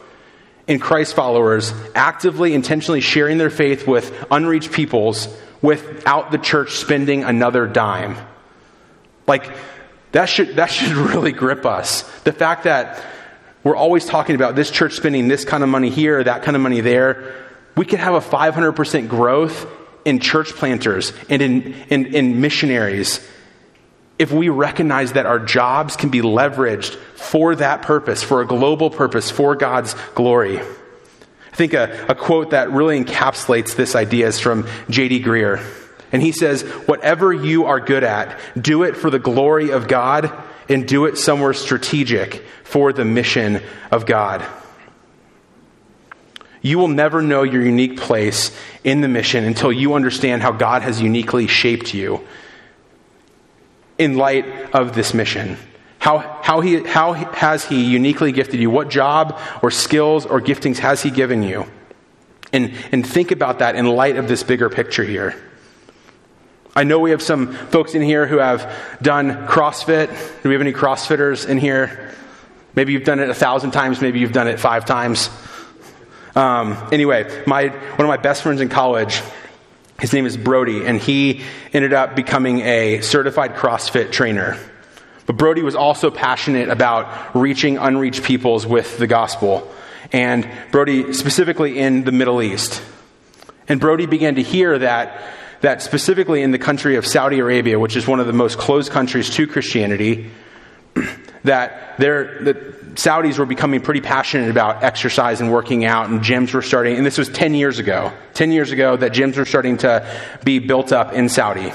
in 0.68 0.80
Christ 0.80 1.16
followers 1.16 1.74
actively, 1.96 2.54
intentionally 2.54 3.02
sharing 3.02 3.38
their 3.38 3.50
faith 3.50 3.88
with 3.88 4.26
unreached 4.30 4.72
peoples 4.72 5.28
without 5.62 6.32
the 6.32 6.38
church 6.38 6.74
spending 6.74 7.24
another 7.24 7.68
dime. 7.68 8.16
Like, 9.28 9.52
that 10.12 10.26
should, 10.26 10.56
that 10.56 10.68
should 10.68 10.92
really 10.96 11.32
grip 11.32 11.66
us. 11.66 12.04
The 12.22 12.32
fact 12.32 12.64
that 12.64 13.04
we're 13.63 13.76
always 13.76 14.06
talking 14.06 14.36
about 14.36 14.56
this 14.56 14.72
church 14.72 14.93
spending 14.93 15.28
this 15.28 15.45
kind 15.45 15.63
of 15.63 15.69
money 15.69 15.89
here, 15.89 16.24
that 16.24 16.43
kind 16.43 16.56
of 16.56 16.62
money 16.62 16.82
there 16.82 17.48
we 17.80 17.86
could 17.86 18.00
have 18.00 18.13
a 18.13 18.19
500% 18.19 19.08
growth 19.08 19.65
in 20.04 20.19
church 20.19 20.50
planters 20.50 21.13
and 21.30 21.41
in, 21.41 21.74
in, 21.89 22.08
in 22.08 22.41
missionaries 22.41 23.26
if 24.17 24.34
we 24.34 24.50
recognize 24.50 25.13
that 25.13 25.26
our 25.26 25.39
jobs 25.39 25.95
can 25.95 26.10
be 26.10 26.19
leveraged 26.19 26.95
for 27.15 27.56
that 27.56 27.82
purpose, 27.82 28.22
for 28.22 28.41
a 28.41 28.45
global 28.45 28.89
purpose, 28.89 29.32
for 29.32 29.56
God's 29.56 29.95
glory. 30.13 30.60
I 30.60 31.56
think 31.56 31.74
a, 31.74 32.08
a 32.10 32.15
quote 32.15 32.50
that 32.50 32.69
really 32.69 33.02
encapsulates 33.02 33.78
this 33.78 33.95
idea 33.95 34.28
is 34.28 34.41
from 34.41 34.67
J.D. 34.89 35.24
Greear. 35.24 35.63
And 36.12 36.22
he 36.22 36.34
says, 36.34 36.63
Whatever 36.63 37.32
you 37.32 37.67
are 37.67 37.80
good 37.80 38.04
at, 38.04 38.38
do 38.62 38.84
it 38.84 38.98
for 38.98 39.10
the 39.10 39.19
glory 39.19 39.69
of 39.69 39.88
God 39.88 40.34
and 40.67 40.86
do 40.86 41.06
it 41.06 41.17
somewhere 41.17 41.54
strategic 41.54 42.43
for 42.70 42.94
the 42.94 43.04
mission 43.04 43.62
of 43.92 44.06
God. 44.06 44.46
You 46.62 46.78
will 46.78 46.88
never 46.88 47.22
know 47.22 47.44
your 47.44 47.64
unique 47.64 47.98
place 47.98 48.56
in 48.84 49.02
the 49.02 49.08
mission 49.08 49.44
until 49.44 49.72
you 49.72 49.96
understand 49.96 50.42
how 50.42 50.52
God 50.52 50.84
has 50.84 51.02
uniquely 51.02 51.48
shaped 51.48 51.94
you 51.94 52.22
in 53.98 54.18
light 54.18 54.46
of 54.76 54.94
this 54.94 55.14
mission. 55.14 55.58
How, 55.98 56.40
how, 56.44 56.62
he, 56.62 56.84
how 56.84 57.14
has 57.14 57.66
He 57.66 57.84
uniquely 57.84 58.32
gifted 58.32 58.60
you? 58.60 58.70
What 58.70 58.90
job 58.90 59.40
or 59.64 59.72
skills 59.72 60.26
or 60.26 60.40
giftings 60.40 60.78
has 60.78 61.02
He 61.02 61.10
given 61.10 61.44
you? 61.44 61.66
And, 62.54 62.74
and 62.92 63.06
think 63.06 63.32
about 63.32 63.60
that 63.60 63.76
in 63.76 63.86
light 63.88 64.18
of 64.18 64.28
this 64.28 64.44
bigger 64.44 64.70
picture 64.70 65.04
here. 65.04 65.36
I 66.76 66.84
know 66.84 67.00
we 67.00 67.12
have 67.12 67.22
some 67.22 67.52
folks 67.52 67.96
in 67.96 68.02
here 68.02 68.28
who 68.28 68.38
have 68.38 68.72
done 69.02 69.48
CrossFit. 69.48 70.08
Do 70.44 70.50
we 70.50 70.56
have 70.56 70.62
any 70.62 70.72
CrossFitters 70.74 71.48
in 71.48 71.58
here? 71.58 72.14
Maybe 72.80 72.94
you've 72.94 73.04
done 73.04 73.20
it 73.20 73.30
a 73.30 73.34
thousand 73.34 73.72
times, 73.72 74.00
maybe 74.00 74.20
you've 74.22 74.32
done 74.32 74.48
it 74.48 74.58
five 74.58 74.86
times. 74.86 75.30
Um, 76.34 76.78
anyway, 76.94 77.44
my, 77.46 77.68
one 77.68 78.00
of 78.00 78.08
my 78.08 78.15
best 78.15 78.42
friends 78.42 78.62
in 78.62 78.70
college, 78.70 79.22
his 80.00 80.13
name 80.13 80.26
is 80.26 80.38
Brody, 80.38 80.86
and 80.86 80.98
he 80.98 81.42
ended 81.74 81.92
up 81.92 82.15
becoming 82.15 82.62
a 82.62 83.02
certified 83.02 83.56
CrossFit 83.56 84.13
trainer. 84.13 84.58
But 85.26 85.36
Brody 85.36 85.62
was 85.62 85.76
also 85.76 86.10
passionate 86.10 86.70
about 86.70 87.36
reaching 87.36 87.78
unreached 87.78 88.24
peoples 88.24 88.65
with 88.65 88.98
the 88.98 89.08
gospel, 89.08 89.70
and 90.13 90.50
Brody 90.72 91.12
specifically 91.12 91.80
in 91.80 92.06
the 92.06 92.13
Middle 92.13 92.42
East. 92.42 92.82
And 93.68 93.82
Brody 93.82 94.06
began 94.06 94.36
to 94.36 94.42
hear 94.42 94.80
that, 94.80 95.22
that 95.60 95.82
specifically 95.82 96.44
in 96.44 96.52
the 96.52 96.60
country 96.60 96.96
of 96.96 97.06
Saudi 97.06 97.39
Arabia, 97.39 97.78
which 97.78 97.98
is 97.98 98.08
one 98.08 98.22
of 98.22 98.28
the 98.28 98.32
most 98.32 98.58
closed 98.58 98.89
countries 98.89 99.30
to 99.32 99.48
Christianity, 99.48 100.32
that 101.43 101.97
that 101.99 102.95
Saudis 102.95 103.38
were 103.38 103.45
becoming 103.45 103.82
pretty 103.82 104.02
passionate 104.02 104.49
about 104.49 104.84
exercise 104.84 105.41
and 105.41 105.52
working 105.52 105.86
out, 105.86 106.10
and 106.10 106.21
gyms 106.21 106.54
were 106.54 106.62
starting, 106.62 106.97
and 106.97 107.06
this 107.06 107.17
was 107.17 107.30
10 107.30 107.54
years 107.54 107.80
ago. 107.80 108.12
10 108.34 108.52
years 108.52 108.71
ago, 108.71 108.97
that 108.97 109.13
gyms 109.13 109.38
were 109.38 109.45
starting 109.45 109.78
to 109.78 110.06
be 110.43 110.60
built 110.60 110.91
up 110.91 111.13
in 111.13 111.30
Saudi. 111.30 111.71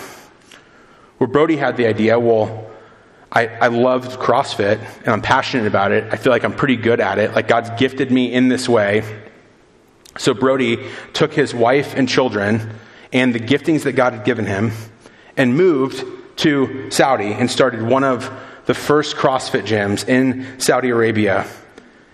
Where 1.19 1.29
Brody 1.29 1.57
had 1.57 1.77
the 1.77 1.87
idea, 1.87 2.19
well, 2.19 2.71
I, 3.31 3.47
I 3.47 3.67
loved 3.69 4.19
CrossFit, 4.19 4.79
and 5.01 5.09
I'm 5.09 5.23
passionate 5.23 5.67
about 5.67 5.93
it. 5.93 6.13
I 6.13 6.17
feel 6.17 6.31
like 6.31 6.45
I'm 6.45 6.55
pretty 6.55 6.77
good 6.77 7.01
at 7.01 7.19
it. 7.19 7.35
Like 7.35 7.49
God's 7.49 7.71
gifted 7.79 8.11
me 8.11 8.33
in 8.33 8.49
this 8.49 8.69
way. 8.69 9.03
So 10.19 10.35
Brody 10.35 10.79
took 11.13 11.33
his 11.33 11.55
wife 11.55 11.95
and 11.97 12.09
children 12.09 12.79
and 13.13 13.35
the 13.35 13.41
giftings 13.41 13.83
that 13.85 13.93
God 13.93 14.13
had 14.13 14.25
given 14.25 14.47
him 14.47 14.73
and 15.37 15.57
moved 15.57 16.05
to 16.37 16.91
Saudi 16.91 17.33
and 17.33 17.51
started 17.51 17.83
one 17.83 18.05
of 18.05 18.31
the 18.67 18.75
first 18.75 19.17
CrossFit 19.17 19.63
gyms 19.63 20.09
in 20.09 20.59
Saudi 20.59 20.91
Arabia. 20.91 21.47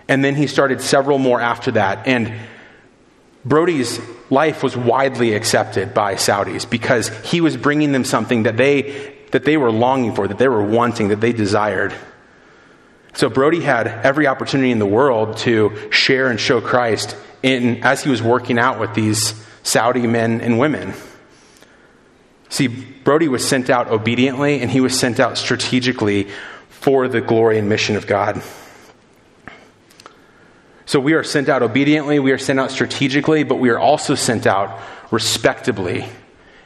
And 0.08 0.24
then 0.24 0.34
he 0.34 0.46
started 0.46 0.80
several 0.80 1.18
more 1.18 1.40
after 1.40 1.72
that. 1.72 2.06
And 2.06 2.34
Brody's 3.44 4.00
life 4.28 4.62
was 4.62 4.76
widely 4.76 5.34
accepted 5.34 5.94
by 5.94 6.14
Saudis 6.14 6.68
because 6.68 7.08
he 7.24 7.40
was 7.40 7.56
bringing 7.56 7.92
them 7.92 8.04
something 8.04 8.44
that 8.44 8.56
they, 8.56 9.16
that 9.30 9.44
they 9.44 9.56
were 9.56 9.70
longing 9.70 10.14
for, 10.14 10.28
that 10.28 10.38
they 10.38 10.48
were 10.48 10.62
wanting, 10.62 11.08
that 11.08 11.20
they 11.20 11.32
desired. 11.32 11.94
So 13.14 13.28
Brody 13.28 13.60
had 13.60 13.86
every 13.86 14.26
opportunity 14.26 14.70
in 14.70 14.78
the 14.78 14.86
world 14.86 15.38
to 15.38 15.90
share 15.90 16.28
and 16.28 16.38
show 16.38 16.60
Christ 16.60 17.16
in, 17.42 17.82
as 17.82 18.02
he 18.02 18.10
was 18.10 18.22
working 18.22 18.58
out 18.58 18.78
with 18.78 18.94
these 18.94 19.34
Saudi 19.62 20.06
men 20.06 20.40
and 20.40 20.58
women. 20.58 20.94
See, 22.50 22.66
Brody 22.66 23.28
was 23.28 23.46
sent 23.46 23.70
out 23.70 23.88
obediently 23.88 24.60
and 24.60 24.70
he 24.70 24.80
was 24.80 24.98
sent 24.98 25.20
out 25.20 25.38
strategically 25.38 26.28
for 26.68 27.08
the 27.08 27.20
glory 27.20 27.58
and 27.58 27.68
mission 27.68 27.96
of 27.96 28.06
God. 28.06 28.42
So 30.84 30.98
we 30.98 31.12
are 31.12 31.22
sent 31.22 31.48
out 31.48 31.62
obediently, 31.62 32.18
we 32.18 32.32
are 32.32 32.38
sent 32.38 32.58
out 32.58 32.72
strategically, 32.72 33.44
but 33.44 33.60
we 33.60 33.70
are 33.70 33.78
also 33.78 34.16
sent 34.16 34.44
out 34.44 34.80
respectably. 35.12 36.04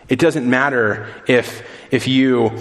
It 0.09 0.19
doesn't 0.19 0.49
matter 0.49 1.07
if, 1.29 1.63
if, 1.91 2.09
you, 2.09 2.53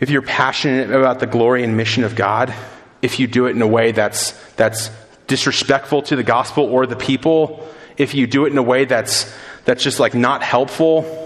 if 0.00 0.08
you're 0.08 0.22
passionate 0.22 0.90
about 0.90 1.20
the 1.20 1.26
glory 1.26 1.62
and 1.62 1.76
mission 1.76 2.04
of 2.04 2.14
God, 2.14 2.54
if 3.02 3.20
you 3.20 3.26
do 3.26 3.44
it 3.44 3.50
in 3.50 3.60
a 3.60 3.66
way 3.66 3.92
that's, 3.92 4.30
that's 4.54 4.90
disrespectful 5.26 6.00
to 6.02 6.16
the 6.16 6.22
gospel 6.22 6.64
or 6.64 6.86
the 6.86 6.96
people, 6.96 7.68
if 7.98 8.14
you 8.14 8.26
do 8.26 8.46
it 8.46 8.52
in 8.52 8.58
a 8.58 8.62
way 8.62 8.86
that's, 8.86 9.30
that's 9.66 9.84
just 9.84 10.00
like 10.00 10.14
not 10.14 10.42
helpful, 10.42 11.23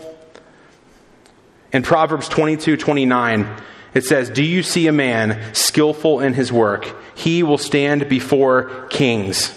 in 1.72 1.82
Proverbs 1.82 2.28
22 2.28 2.76
29, 2.76 3.46
it 3.94 4.04
says, 4.04 4.30
Do 4.30 4.42
you 4.42 4.62
see 4.62 4.86
a 4.86 4.92
man 4.92 5.54
skillful 5.54 6.20
in 6.20 6.34
his 6.34 6.52
work? 6.52 6.94
He 7.14 7.42
will 7.42 7.58
stand 7.58 8.08
before 8.08 8.86
kings. 8.88 9.54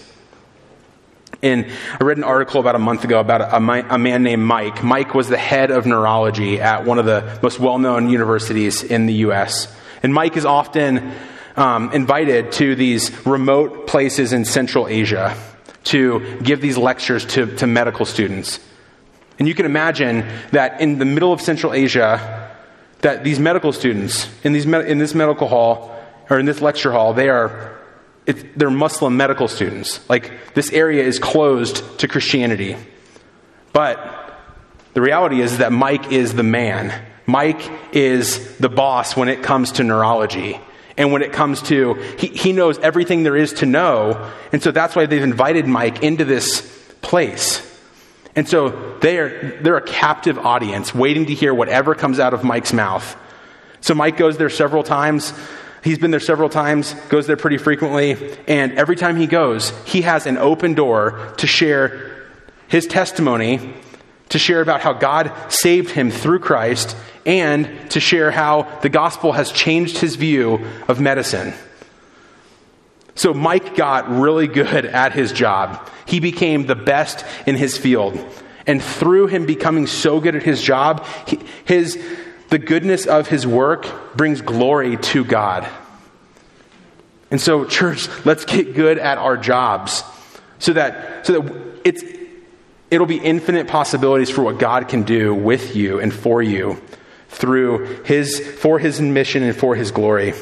And 1.44 1.66
I 2.00 2.04
read 2.04 2.18
an 2.18 2.24
article 2.24 2.60
about 2.60 2.76
a 2.76 2.80
month 2.80 3.04
ago 3.04 3.20
about 3.20 3.42
a, 3.42 3.56
a, 3.56 3.98
man 3.98 4.24
named 4.24 4.44
Mike. 4.44 4.84
Mike 4.84 5.16
was 5.16 5.28
the 5.28 5.38
head 5.38 5.72
of 5.72 5.88
neurology 5.88 6.62
at 6.62 6.86
one 6.86 7.00
of 7.00 7.06
the 7.06 7.40
most 7.42 7.60
well 7.60 7.80
known 7.80 8.10
universities 8.10 8.84
in 8.84 9.08
the 9.08 9.14
U.S. 9.26 9.74
And 10.04 10.14
Mike 10.14 10.38
is 10.38 10.46
often 10.46 11.12
um, 11.56 11.92
invited 11.94 12.52
to 12.54 12.76
these 12.76 13.26
remote 13.26 13.88
places 13.88 14.34
in 14.34 14.46
Central 14.46 14.88
Asia 14.88 15.36
to 15.86 16.40
give 16.44 16.62
these 16.62 16.78
lectures 16.78 17.26
to, 17.26 17.56
to 17.58 17.66
medical 17.66 18.06
students. 18.06 18.60
And 19.42 19.48
you 19.48 19.56
can 19.56 19.66
imagine 19.66 20.24
that 20.52 20.82
in 20.82 21.00
the 21.00 21.06
middle 21.06 21.34
of 21.34 21.42
Central 21.42 21.74
Asia, 21.74 22.52
that 23.00 23.24
these 23.24 23.40
medical 23.40 23.74
students 23.74 24.30
in, 24.44 24.54
these 24.54 24.66
in 24.66 25.00
this 25.00 25.16
medical 25.16 25.48
hall, 25.48 26.00
or 26.30 26.38
in 26.38 26.46
this 26.46 26.62
lecture 26.62 26.92
hall, 26.92 27.16
they 27.16 27.28
are 27.28 27.76
they're 28.28 28.70
Muslim 28.70 29.18
medical 29.18 29.48
students. 29.48 30.08
Like, 30.08 30.54
this 30.54 30.72
area 30.72 31.04
is 31.04 31.18
closed 31.18 31.82
to 32.02 32.08
Christianity. 32.08 32.78
But 33.74 33.98
the 34.94 35.02
reality 35.02 35.42
is 35.42 35.58
that 35.58 35.72
Mike 35.72 36.12
is 36.12 36.36
the 36.36 36.44
man. 36.44 36.94
Mike 37.26 37.68
is 37.94 38.60
the 38.60 38.70
boss 38.70 39.18
when 39.18 39.28
it 39.28 39.42
comes 39.42 39.72
to 39.72 39.84
neurology. 39.84 40.62
And 40.98 41.12
when 41.12 41.24
it 41.24 41.34
comes 41.34 41.64
to, 41.64 41.96
he, 42.20 42.28
he 42.28 42.54
knows 42.54 42.78
everything 42.78 43.24
there 43.24 43.38
is 43.38 43.54
to 43.54 43.66
know. 43.66 44.32
And 44.52 44.62
so 44.62 44.70
that's 44.70 44.96
why 44.96 45.08
they've 45.08 45.24
invited 45.24 45.66
Mike 45.66 46.04
into 46.04 46.26
this 46.26 46.62
place. 47.02 47.68
And 48.36 48.48
so 48.48 48.98
they 49.00 49.18
are, 49.20 49.60
they're 49.62 49.78
a 49.78 49.86
captive 49.86 50.38
audience 50.38 50.96
waiting 50.96 51.26
to 51.26 51.34
hear 51.34 51.54
whatever 51.54 51.96
comes 51.96 52.20
out 52.20 52.34
of 52.34 52.44
Mike's 52.44 52.74
mouth. 52.74 53.18
So 53.82 53.94
Mike 53.94 54.18
goes 54.18 54.38
there 54.38 54.50
several 54.50 54.84
times. 54.84 55.34
He's 55.84 55.98
been 55.98 56.12
there 56.12 56.20
several 56.20 56.50
times, 56.50 56.94
goes 57.10 57.26
there 57.26 57.38
pretty 57.38 57.58
frequently, 57.58 58.38
and 58.48 58.74
every 58.74 58.96
time 58.96 59.18
he 59.18 59.26
goes, 59.26 59.72
he 59.86 60.04
has 60.04 60.28
an 60.28 60.38
open 60.38 60.76
door 60.76 61.34
to 61.38 61.48
share 61.48 62.30
his 62.68 62.86
testimony, 62.86 63.74
to 64.30 64.38
share 64.38 64.62
about 64.62 64.82
how 64.82 64.94
God 64.94 65.32
saved 65.50 65.90
him 65.90 66.12
through 66.12 66.40
Christ, 66.40 66.96
and 67.26 67.90
to 67.90 68.00
share 68.00 68.30
how 68.30 68.80
the 68.82 68.90
gospel 68.90 69.32
has 69.32 69.52
changed 69.52 69.98
his 69.98 70.16
view 70.16 70.66
of 70.88 71.00
medicine. 71.00 71.54
So 73.16 73.34
Mike 73.34 73.76
got 73.76 74.10
really 74.10 74.48
good 74.48 74.86
at 74.86 75.14
his 75.14 75.32
job. 75.32 75.90
He 76.06 76.20
became 76.20 76.66
the 76.66 76.76
best 76.76 77.26
in 77.46 77.56
his 77.56 77.78
field. 77.78 78.18
And 78.66 78.82
through 78.82 79.28
him 79.28 79.46
becoming 79.46 79.88
so 79.88 80.20
good 80.20 80.36
at 80.36 80.44
his 80.44 80.62
job, 80.62 81.06
his 81.66 82.02
the 82.52 82.60
goodness 82.60 83.06
of 83.06 83.30
his 83.30 83.48
work 83.48 84.16
brings 84.16 84.42
glory 84.42 84.98
to 84.98 85.24
God. 85.24 85.68
And 87.32 87.40
so, 87.40 87.64
church, 87.64 88.10
let's 88.26 88.44
get 88.44 88.76
good 88.76 88.98
at 89.00 89.18
our 89.18 89.38
jobs 89.38 90.04
so 90.60 90.74
that, 90.74 91.26
so 91.26 91.40
that 91.40 91.54
it's, 91.86 92.04
it'll 92.92 93.08
be 93.08 93.20
infinite 93.20 93.70
possibilities 93.70 94.30
for 94.30 94.42
what 94.44 94.60
God 94.60 94.90
can 94.90 95.04
do 95.04 95.34
with 95.34 95.78
you 95.78 96.02
and 96.02 96.14
for 96.14 96.42
you 96.42 96.82
through 97.30 98.04
his, 98.04 98.38
for 98.60 98.80
his 98.80 99.00
mission 99.00 99.44
and 99.44 99.56
for 99.56 99.74
his 99.76 99.92
glory. 99.92 100.34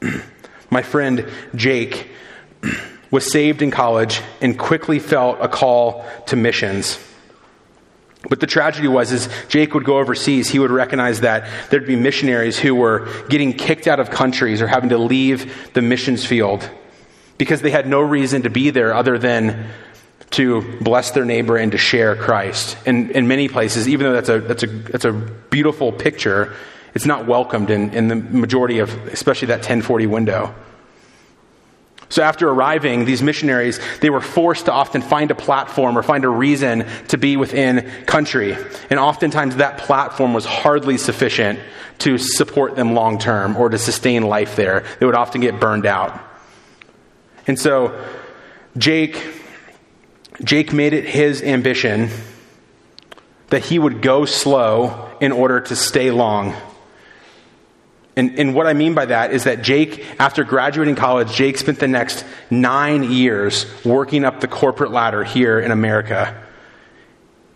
My 0.70 0.82
friend 0.82 1.28
Jake 1.54 2.08
was 3.10 3.30
saved 3.30 3.62
in 3.62 3.70
college 3.70 4.20
and 4.40 4.58
quickly 4.58 4.98
felt 4.98 5.38
a 5.40 5.48
call 5.48 6.06
to 6.26 6.36
missions. 6.36 6.98
But 8.28 8.40
the 8.40 8.46
tragedy 8.46 8.88
was, 8.88 9.12
as 9.12 9.28
Jake 9.48 9.74
would 9.74 9.84
go 9.84 9.98
overseas, 9.98 10.48
he 10.48 10.58
would 10.58 10.70
recognize 10.70 11.20
that 11.20 11.48
there'd 11.70 11.86
be 11.86 11.96
missionaries 11.96 12.58
who 12.58 12.74
were 12.74 13.08
getting 13.28 13.52
kicked 13.52 13.86
out 13.86 14.00
of 14.00 14.10
countries 14.10 14.60
or 14.60 14.66
having 14.66 14.90
to 14.90 14.98
leave 14.98 15.72
the 15.72 15.82
missions 15.82 16.24
field 16.26 16.68
because 17.38 17.62
they 17.62 17.70
had 17.70 17.86
no 17.86 18.00
reason 18.00 18.42
to 18.42 18.50
be 18.50 18.70
there 18.70 18.92
other 18.92 19.18
than 19.18 19.68
to 20.30 20.78
bless 20.80 21.12
their 21.12 21.24
neighbor 21.24 21.56
and 21.56 21.72
to 21.72 21.78
share 21.78 22.16
Christ. 22.16 22.76
And 22.84 23.12
in 23.12 23.28
many 23.28 23.48
places, 23.48 23.88
even 23.88 24.06
though 24.06 24.12
that's 24.12 24.28
a, 24.28 24.40
that's 24.40 24.62
a, 24.64 24.66
that's 24.66 25.04
a 25.04 25.12
beautiful 25.12 25.92
picture, 25.92 26.54
it's 26.94 27.06
not 27.06 27.26
welcomed 27.26 27.70
in, 27.70 27.90
in 27.90 28.08
the 28.08 28.16
majority 28.16 28.78
of, 28.78 28.90
especially 29.08 29.46
that 29.48 29.58
1040 29.58 30.06
window. 30.06 30.54
So 32.10 32.22
after 32.22 32.48
arriving, 32.48 33.04
these 33.04 33.22
missionaries, 33.22 33.78
they 34.00 34.08
were 34.08 34.22
forced 34.22 34.64
to 34.64 34.72
often 34.72 35.02
find 35.02 35.30
a 35.30 35.34
platform 35.34 35.98
or 35.98 36.02
find 36.02 36.24
a 36.24 36.28
reason 36.28 36.86
to 37.08 37.18
be 37.18 37.36
within 37.36 37.90
country. 38.06 38.56
And 38.88 38.98
oftentimes 38.98 39.56
that 39.56 39.78
platform 39.78 40.32
was 40.32 40.46
hardly 40.46 40.96
sufficient 40.96 41.60
to 41.98 42.16
support 42.16 42.76
them 42.76 42.94
long 42.94 43.18
term 43.18 43.56
or 43.56 43.68
to 43.68 43.78
sustain 43.78 44.22
life 44.22 44.56
there. 44.56 44.84
They 45.00 45.06
would 45.06 45.14
often 45.14 45.42
get 45.42 45.60
burned 45.60 45.84
out. 45.84 46.18
And 47.46 47.58
so 47.58 48.02
Jake, 48.78 49.22
Jake 50.42 50.72
made 50.72 50.94
it 50.94 51.04
his 51.04 51.42
ambition 51.42 52.08
that 53.48 53.64
he 53.64 53.78
would 53.78 54.00
go 54.00 54.24
slow 54.24 55.10
in 55.20 55.32
order 55.32 55.60
to 55.60 55.76
stay 55.76 56.10
long. 56.10 56.54
And, 58.18 58.36
and 58.36 58.52
what 58.52 58.66
I 58.66 58.72
mean 58.72 58.94
by 58.94 59.06
that 59.06 59.32
is 59.32 59.44
that 59.44 59.62
Jake, 59.62 60.04
after 60.18 60.42
graduating 60.42 60.96
college, 60.96 61.32
Jake 61.32 61.56
spent 61.56 61.78
the 61.78 61.86
next 61.86 62.24
nine 62.50 63.12
years 63.12 63.64
working 63.84 64.24
up 64.24 64.40
the 64.40 64.48
corporate 64.48 64.90
ladder 64.90 65.22
here 65.22 65.60
in 65.60 65.70
America. 65.70 66.36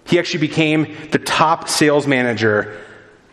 He 0.05 0.21
actually 0.21 0.47
became 0.47 0.97
the 1.11 1.19
top 1.19 1.69
sales 1.69 2.07
manager 2.07 2.81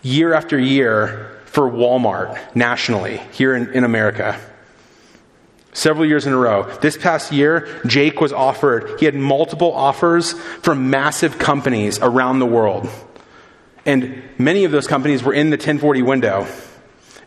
year 0.01 0.33
after 0.33 0.57
year 0.57 1.39
for 1.45 1.69
Walmart 1.69 2.55
nationally 2.55 3.17
here 3.31 3.53
in, 3.53 3.73
in 3.73 3.83
America. 3.83 4.35
Several 5.71 6.07
years 6.07 6.25
in 6.25 6.33
a 6.33 6.37
row. 6.37 6.63
This 6.81 6.97
past 6.97 7.31
year, 7.31 7.79
Jake 7.85 8.19
was 8.19 8.33
offered, 8.33 8.99
he 8.99 9.05
had 9.05 9.13
multiple 9.13 9.71
offers 9.71 10.33
from 10.33 10.89
massive 10.89 11.37
companies 11.37 11.99
around 11.99 12.39
the 12.39 12.47
world. 12.47 12.89
And 13.85 14.23
many 14.39 14.63
of 14.63 14.71
those 14.71 14.87
companies 14.87 15.21
were 15.21 15.33
in 15.33 15.51
the 15.51 15.57
1040 15.57 16.01
window. 16.01 16.47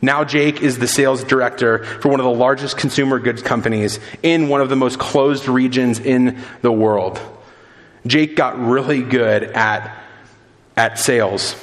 Now, 0.04 0.24
Jake 0.24 0.60
is 0.62 0.78
the 0.78 0.88
sales 0.88 1.22
director 1.22 1.84
for 1.84 2.08
one 2.08 2.18
of 2.18 2.24
the 2.24 2.32
largest 2.32 2.76
consumer 2.76 3.20
goods 3.20 3.40
companies 3.40 4.00
in 4.20 4.48
one 4.48 4.60
of 4.60 4.68
the 4.68 4.74
most 4.74 4.98
closed 4.98 5.46
regions 5.46 6.00
in 6.00 6.42
the 6.60 6.72
world. 6.72 7.20
Jake 8.04 8.34
got 8.34 8.58
really 8.58 9.02
good 9.02 9.44
at, 9.44 9.96
at 10.76 10.98
sales. 10.98 11.54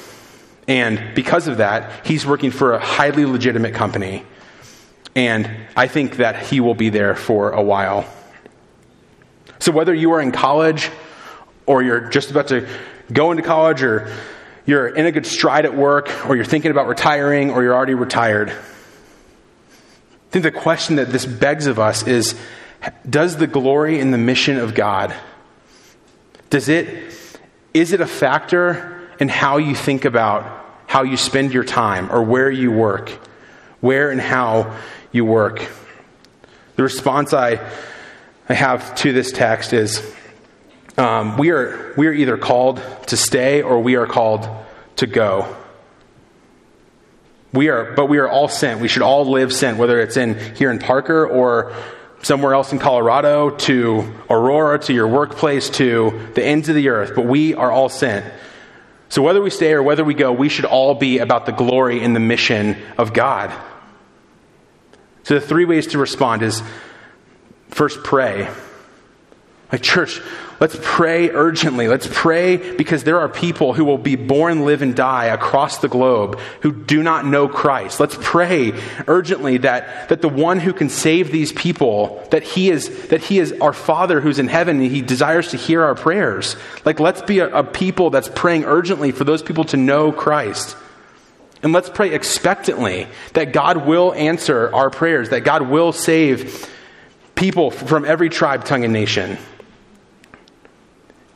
And 0.66 1.14
because 1.14 1.48
of 1.48 1.58
that, 1.58 2.06
he's 2.06 2.24
working 2.24 2.50
for 2.50 2.72
a 2.72 2.78
highly 2.78 3.26
legitimate 3.26 3.74
company. 3.74 4.24
And 5.14 5.50
I 5.76 5.86
think 5.86 6.16
that 6.16 6.46
he 6.46 6.60
will 6.60 6.74
be 6.74 6.88
there 6.88 7.14
for 7.14 7.50
a 7.50 7.62
while. 7.62 8.06
So, 9.58 9.70
whether 9.72 9.92
you 9.92 10.12
are 10.12 10.20
in 10.20 10.32
college 10.32 10.90
or 11.66 11.82
you're 11.82 12.08
just 12.08 12.30
about 12.30 12.48
to 12.48 12.66
go 13.12 13.32
into 13.32 13.42
college 13.42 13.82
or 13.82 14.10
you're 14.66 14.88
in 14.88 15.06
a 15.06 15.12
good 15.12 15.26
stride 15.26 15.64
at 15.64 15.74
work, 15.74 16.28
or 16.28 16.36
you're 16.36 16.44
thinking 16.44 16.70
about 16.70 16.86
retiring, 16.86 17.50
or 17.50 17.62
you're 17.62 17.74
already 17.74 17.94
retired. 17.94 18.50
I 18.50 20.32
think 20.32 20.42
the 20.44 20.52
question 20.52 20.96
that 20.96 21.10
this 21.10 21.26
begs 21.26 21.66
of 21.66 21.78
us 21.78 22.06
is 22.06 22.34
Does 23.08 23.36
the 23.36 23.46
glory 23.46 23.98
in 23.98 24.10
the 24.10 24.18
mission 24.18 24.58
of 24.58 24.74
God, 24.74 25.14
does 26.50 26.68
it, 26.68 27.14
is 27.74 27.92
it 27.92 28.00
a 28.00 28.06
factor 28.06 29.08
in 29.18 29.28
how 29.28 29.58
you 29.58 29.74
think 29.74 30.04
about 30.04 30.66
how 30.86 31.04
you 31.04 31.16
spend 31.16 31.52
your 31.52 31.64
time 31.64 32.10
or 32.10 32.22
where 32.22 32.50
you 32.50 32.72
work? 32.72 33.10
Where 33.80 34.10
and 34.10 34.20
how 34.20 34.76
you 35.12 35.24
work? 35.24 35.68
The 36.76 36.82
response 36.82 37.32
I, 37.32 37.60
I 38.48 38.54
have 38.54 38.94
to 38.96 39.12
this 39.12 39.32
text 39.32 39.72
is 39.72 40.00
um, 40.96 41.36
we, 41.36 41.50
are, 41.50 41.94
we 41.96 42.06
are 42.06 42.12
either 42.12 42.36
called 42.36 42.82
to 43.06 43.16
stay 43.16 43.62
or 43.62 43.80
we 43.80 43.96
are 43.96 44.06
called 44.06 44.48
to 44.96 45.06
go. 45.06 45.56
We 47.52 47.68
are, 47.68 47.94
but 47.94 48.06
we 48.06 48.18
are 48.18 48.28
all 48.28 48.48
sent. 48.48 48.80
We 48.80 48.88
should 48.88 49.02
all 49.02 49.28
live 49.28 49.52
sent, 49.52 49.78
whether 49.78 50.00
it's 50.00 50.16
in 50.16 50.38
here 50.56 50.70
in 50.70 50.78
Parker 50.78 51.26
or 51.26 51.74
somewhere 52.22 52.54
else 52.54 52.72
in 52.72 52.78
Colorado, 52.78 53.50
to 53.50 54.12
Aurora, 54.28 54.78
to 54.80 54.92
your 54.92 55.08
workplace, 55.08 55.70
to 55.70 56.28
the 56.34 56.44
ends 56.44 56.68
of 56.68 56.74
the 56.74 56.90
earth. 56.90 57.12
But 57.16 57.26
we 57.26 57.54
are 57.54 57.72
all 57.72 57.88
sent. 57.88 58.24
So 59.08 59.22
whether 59.22 59.42
we 59.42 59.50
stay 59.50 59.72
or 59.72 59.82
whether 59.82 60.04
we 60.04 60.14
go, 60.14 60.32
we 60.32 60.48
should 60.48 60.64
all 60.64 60.94
be 60.94 61.18
about 61.18 61.46
the 61.46 61.52
glory 61.52 62.04
and 62.04 62.14
the 62.14 62.20
mission 62.20 62.76
of 62.96 63.12
God. 63.12 63.52
So 65.24 65.34
the 65.34 65.40
three 65.40 65.64
ways 65.64 65.88
to 65.88 65.98
respond 65.98 66.42
is 66.42 66.62
first 67.70 68.04
pray. 68.04 68.48
Like, 69.72 69.82
church, 69.82 70.20
let's 70.60 70.78
pray 70.80 71.30
urgently. 71.30 71.88
Let's 71.88 72.08
pray 72.10 72.76
because 72.76 73.02
there 73.04 73.18
are 73.20 73.28
people 73.28 73.72
who 73.72 73.84
will 73.84 73.98
be 73.98 74.14
born, 74.16 74.64
live, 74.64 74.82
and 74.82 74.94
die 74.94 75.26
across 75.26 75.78
the 75.78 75.88
globe 75.88 76.38
who 76.60 76.72
do 76.72 77.02
not 77.02 77.26
know 77.26 77.48
Christ. 77.48 77.98
Let's 77.98 78.16
pray 78.20 78.72
urgently 79.08 79.58
that, 79.58 80.10
that 80.10 80.20
the 80.20 80.28
one 80.28 80.60
who 80.60 80.72
can 80.72 80.88
save 80.88 81.32
these 81.32 81.52
people, 81.52 82.26
that 82.30 82.42
he 82.42 82.70
is, 82.70 83.08
that 83.08 83.22
he 83.22 83.38
is 83.38 83.52
our 83.60 83.72
Father 83.72 84.20
who's 84.20 84.38
in 84.38 84.48
heaven 84.48 84.80
and 84.80 84.90
he 84.90 85.02
desires 85.02 85.48
to 85.48 85.56
hear 85.56 85.82
our 85.82 85.94
prayers. 85.94 86.56
Like, 86.84 87.00
let's 87.00 87.22
be 87.22 87.40
a, 87.40 87.48
a 87.48 87.64
people 87.64 88.10
that's 88.10 88.28
praying 88.28 88.64
urgently 88.64 89.12
for 89.12 89.24
those 89.24 89.42
people 89.42 89.64
to 89.64 89.76
know 89.76 90.12
Christ. 90.12 90.76
And 91.62 91.72
let's 91.72 91.90
pray 91.90 92.14
expectantly 92.14 93.06
that 93.34 93.52
God 93.52 93.86
will 93.86 94.14
answer 94.14 94.74
our 94.74 94.90
prayers, 94.90 95.30
that 95.30 95.44
God 95.44 95.62
will 95.62 95.92
save 95.92 96.68
people 97.34 97.70
from 97.70 98.04
every 98.04 98.28
tribe, 98.28 98.64
tongue, 98.64 98.84
and 98.84 98.92
nation. 98.92 99.36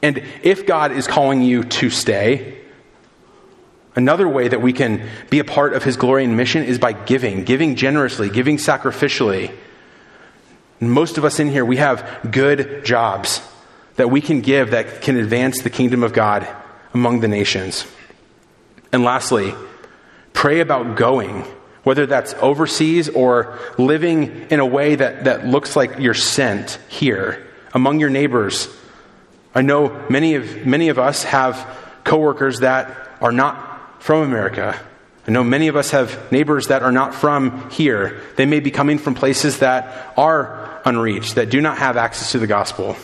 And 0.04 0.22
if 0.42 0.66
God 0.66 0.92
is 0.92 1.06
calling 1.06 1.40
you 1.40 1.64
to 1.64 1.88
stay, 1.88 2.58
another 3.96 4.28
way 4.28 4.48
that 4.48 4.60
we 4.60 4.74
can 4.74 5.08
be 5.30 5.38
a 5.38 5.44
part 5.44 5.72
of 5.72 5.82
his 5.82 5.96
glory 5.96 6.24
and 6.24 6.36
mission 6.36 6.62
is 6.62 6.78
by 6.78 6.92
giving, 6.92 7.44
giving 7.44 7.74
generously, 7.74 8.28
giving 8.28 8.58
sacrificially. 8.58 9.50
Most 10.78 11.16
of 11.16 11.24
us 11.24 11.40
in 11.40 11.48
here, 11.48 11.64
we 11.64 11.78
have 11.78 12.28
good 12.30 12.84
jobs 12.84 13.40
that 13.96 14.10
we 14.10 14.20
can 14.20 14.42
give 14.42 14.72
that 14.72 15.00
can 15.00 15.16
advance 15.16 15.62
the 15.62 15.70
kingdom 15.70 16.02
of 16.02 16.12
God 16.12 16.46
among 16.92 17.20
the 17.20 17.28
nations. 17.28 17.86
And 18.92 19.04
lastly, 19.04 19.54
pray 20.34 20.60
about 20.60 20.98
going, 20.98 21.46
whether 21.82 22.04
that's 22.04 22.34
overseas 22.42 23.08
or 23.08 23.58
living 23.78 24.48
in 24.50 24.60
a 24.60 24.66
way 24.66 24.96
that, 24.96 25.24
that 25.24 25.46
looks 25.46 25.76
like 25.76 25.98
you're 25.98 26.12
sent 26.12 26.78
here 26.90 27.46
among 27.72 28.00
your 28.00 28.10
neighbors 28.10 28.68
I 29.54 29.62
know 29.62 30.04
many 30.08 30.34
of, 30.34 30.66
many 30.66 30.88
of 30.88 30.98
us 30.98 31.24
have 31.24 31.66
coworkers 32.02 32.60
that 32.60 33.16
are 33.20 33.32
not 33.32 34.02
from 34.02 34.22
America, 34.22 34.78
I 35.26 35.30
know 35.30 35.42
many 35.42 35.68
of 35.68 35.76
us 35.76 35.92
have 35.92 36.30
neighbors 36.30 36.66
that 36.66 36.82
are 36.82 36.92
not 36.92 37.14
from 37.14 37.70
here. 37.70 38.20
They 38.36 38.44
may 38.44 38.60
be 38.60 38.70
coming 38.70 38.98
from 38.98 39.14
places 39.14 39.60
that 39.60 40.12
are 40.18 40.82
unreached, 40.84 41.36
that 41.36 41.48
do 41.48 41.60
not 41.62 41.78
have 41.78 41.96
access 41.96 42.32
to 42.32 42.38
the 42.38 42.46
gospel. 42.46 42.96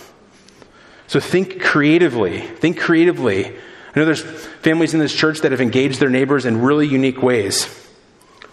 So 1.06 1.18
think 1.18 1.62
creatively. 1.62 2.40
Think 2.40 2.78
creatively. 2.78 3.46
I 3.46 3.98
know 3.98 4.04
there's 4.04 4.22
families 4.22 4.92
in 4.92 5.00
this 5.00 5.14
church 5.14 5.40
that 5.40 5.52
have 5.52 5.62
engaged 5.62 5.98
their 5.98 6.10
neighbors 6.10 6.44
in 6.44 6.60
really 6.60 6.86
unique 6.86 7.22
ways. 7.22 7.74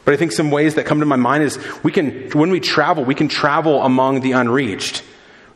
But 0.05 0.13
I 0.13 0.17
think 0.17 0.31
some 0.31 0.49
ways 0.49 0.75
that 0.75 0.85
come 0.85 1.01
to 1.01 1.05
my 1.05 1.17
mind 1.17 1.43
is 1.43 1.59
we 1.83 1.91
can, 1.91 2.31
when 2.31 2.49
we 2.49 2.61
travel, 2.61 3.03
we 3.03 3.15
can 3.15 3.27
travel 3.27 3.83
among 3.83 4.21
the 4.21 4.31
unreached. 4.31 5.03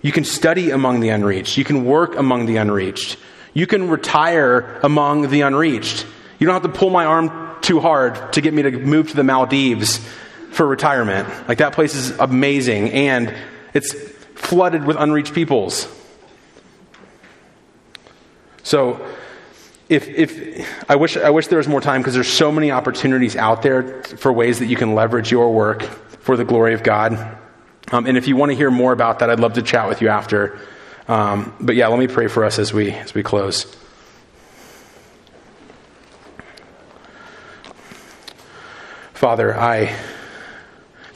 You 0.01 0.11
can 0.11 0.23
study 0.23 0.71
among 0.71 0.99
the 0.99 1.09
unreached. 1.09 1.57
You 1.57 1.63
can 1.63 1.85
work 1.85 2.15
among 2.15 2.45
the 2.45 2.57
unreached. 2.57 3.17
You 3.53 3.67
can 3.67 3.89
retire 3.89 4.79
among 4.83 5.29
the 5.29 5.41
unreached. 5.41 6.05
You 6.39 6.47
don't 6.47 6.53
have 6.53 6.71
to 6.71 6.77
pull 6.77 6.89
my 6.89 7.05
arm 7.05 7.57
too 7.61 7.79
hard 7.79 8.33
to 8.33 8.41
get 8.41 8.53
me 8.53 8.63
to 8.63 8.71
move 8.71 9.09
to 9.09 9.15
the 9.15 9.23
Maldives 9.23 9.99
for 10.51 10.65
retirement. 10.65 11.27
Like 11.47 11.59
that 11.59 11.73
place 11.73 11.95
is 11.95 12.11
amazing 12.17 12.91
and 12.91 13.35
it's 13.73 13.93
flooded 14.35 14.85
with 14.85 14.97
unreached 14.97 15.33
peoples. 15.33 15.87
So 18.63 19.05
if, 19.89 20.07
if 20.07 20.89
I 20.89 20.95
wish 20.95 21.17
I 21.17 21.29
wish 21.29 21.47
there 21.47 21.57
was 21.57 21.67
more 21.67 21.81
time 21.81 22.01
because 22.01 22.13
there's 22.13 22.27
so 22.27 22.51
many 22.51 22.71
opportunities 22.71 23.35
out 23.35 23.61
there 23.61 24.03
for 24.03 24.31
ways 24.31 24.59
that 24.59 24.67
you 24.67 24.75
can 24.75 24.95
leverage 24.95 25.31
your 25.31 25.53
work 25.53 25.83
for 25.83 26.37
the 26.37 26.45
glory 26.45 26.73
of 26.73 26.81
God. 26.81 27.37
Um, 27.91 28.05
and 28.05 28.17
if 28.17 28.27
you 28.27 28.35
want 28.35 28.51
to 28.51 28.55
hear 28.55 28.71
more 28.71 28.93
about 28.93 29.19
that, 29.19 29.29
I'd 29.29 29.39
love 29.39 29.53
to 29.53 29.61
chat 29.61 29.89
with 29.89 30.01
you 30.01 30.07
after. 30.07 30.57
Um, 31.07 31.53
but 31.59 31.75
yeah, 31.75 31.87
let 31.87 31.99
me 31.99 32.07
pray 32.07 32.27
for 32.27 32.45
us 32.45 32.57
as 32.57 32.73
we 32.73 32.91
as 32.91 33.13
we 33.13 33.21
close. 33.21 33.75
Father, 39.13 39.55
I 39.55 39.95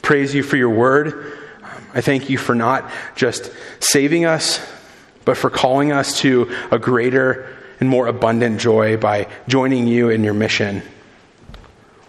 praise 0.02 0.34
you 0.34 0.42
for 0.42 0.56
your 0.56 0.70
word. 0.70 1.38
I 1.94 2.02
thank 2.02 2.28
you 2.30 2.38
for 2.38 2.54
not 2.54 2.88
just 3.16 3.50
saving 3.80 4.26
us, 4.26 4.60
but 5.24 5.36
for 5.36 5.50
calling 5.50 5.92
us 5.92 6.20
to 6.20 6.54
a 6.70 6.78
greater 6.78 7.56
and 7.80 7.88
more 7.88 8.06
abundant 8.06 8.60
joy 8.60 8.96
by 8.96 9.28
joining 9.48 9.86
you 9.86 10.10
in 10.10 10.22
your 10.22 10.34
mission. 10.34 10.82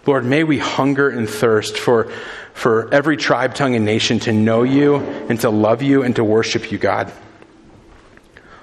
Lord, 0.06 0.24
may 0.24 0.44
we 0.44 0.58
hunger 0.58 1.10
and 1.10 1.28
thirst 1.28 1.76
for, 1.76 2.12
for 2.58 2.92
every 2.92 3.16
tribe, 3.16 3.54
tongue, 3.54 3.76
and 3.76 3.84
nation 3.84 4.18
to 4.18 4.32
know 4.32 4.64
you 4.64 4.96
and 4.96 5.40
to 5.40 5.48
love 5.48 5.80
you 5.80 6.02
and 6.02 6.16
to 6.16 6.24
worship 6.24 6.72
you, 6.72 6.78
God. 6.78 7.12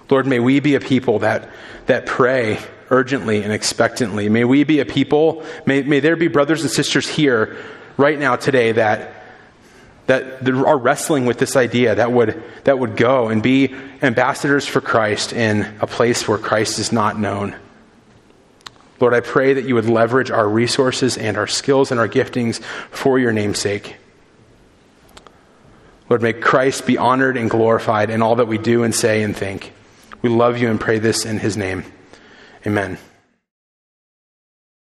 Lord, 0.10 0.28
may 0.28 0.40
we 0.40 0.60
be 0.60 0.76
a 0.76 0.82
people 0.82 1.20
that, 1.20 1.50
that 1.86 2.06
pray 2.06 2.60
urgently 2.90 3.42
and 3.42 3.54
expectantly. 3.54 4.28
May 4.28 4.44
we 4.44 4.66
be 4.66 4.82
a 4.82 4.86
people, 4.86 5.46
may, 5.66 5.82
may 5.84 6.02
there 6.02 6.18
be 6.18 6.28
brothers 6.28 6.62
and 6.62 6.70
sisters 6.70 7.08
here 7.08 7.56
right 7.96 8.20
now 8.20 8.36
today 8.36 8.74
that, 8.74 9.14
that 10.08 10.46
are 10.50 10.78
wrestling 10.78 11.26
with 11.26 11.40
this 11.40 11.56
idea 11.56 11.96
that 11.96 12.12
would, 12.12 12.44
that 12.66 12.78
would 12.78 12.98
go 12.98 13.30
and 13.30 13.42
be 13.42 13.74
ambassadors 14.02 14.68
for 14.68 14.82
Christ 14.82 15.32
in 15.32 15.62
a 15.80 15.88
place 15.88 16.28
where 16.28 16.38
Christ 16.38 16.80
is 16.80 16.92
not 16.92 17.18
known. 17.18 17.56
Lord, 19.00 19.14
I 19.14 19.20
pray 19.20 19.54
that 19.54 19.66
you 19.66 19.76
would 19.76 19.90
leverage 19.90 20.32
our 20.32 20.48
resources 20.48 21.18
and 21.18 21.38
our 21.38 21.48
skills 21.48 21.92
and 21.92 22.00
our 22.00 22.08
giftings 22.08 22.62
for 22.64 23.20
your 23.20 23.34
name's 23.34 23.60
sake. 23.60 23.98
Lord, 26.10 26.22
may 26.22 26.34
Christ 26.34 26.86
be 26.86 26.98
honored 26.98 27.36
and 27.36 27.50
glorified 27.50 28.10
in 28.10 28.22
all 28.22 28.36
that 28.36 28.48
we 28.48 28.58
do 28.58 28.84
and 28.84 28.94
say 28.94 29.24
and 29.24 29.36
think. 29.36 29.74
We 30.22 30.30
love 30.30 30.58
you 30.58 30.70
and 30.70 30.80
pray 30.80 31.00
this 31.00 31.26
in 31.26 31.40
his 31.40 31.58
name. 31.58 31.84
Amen. 32.66 32.98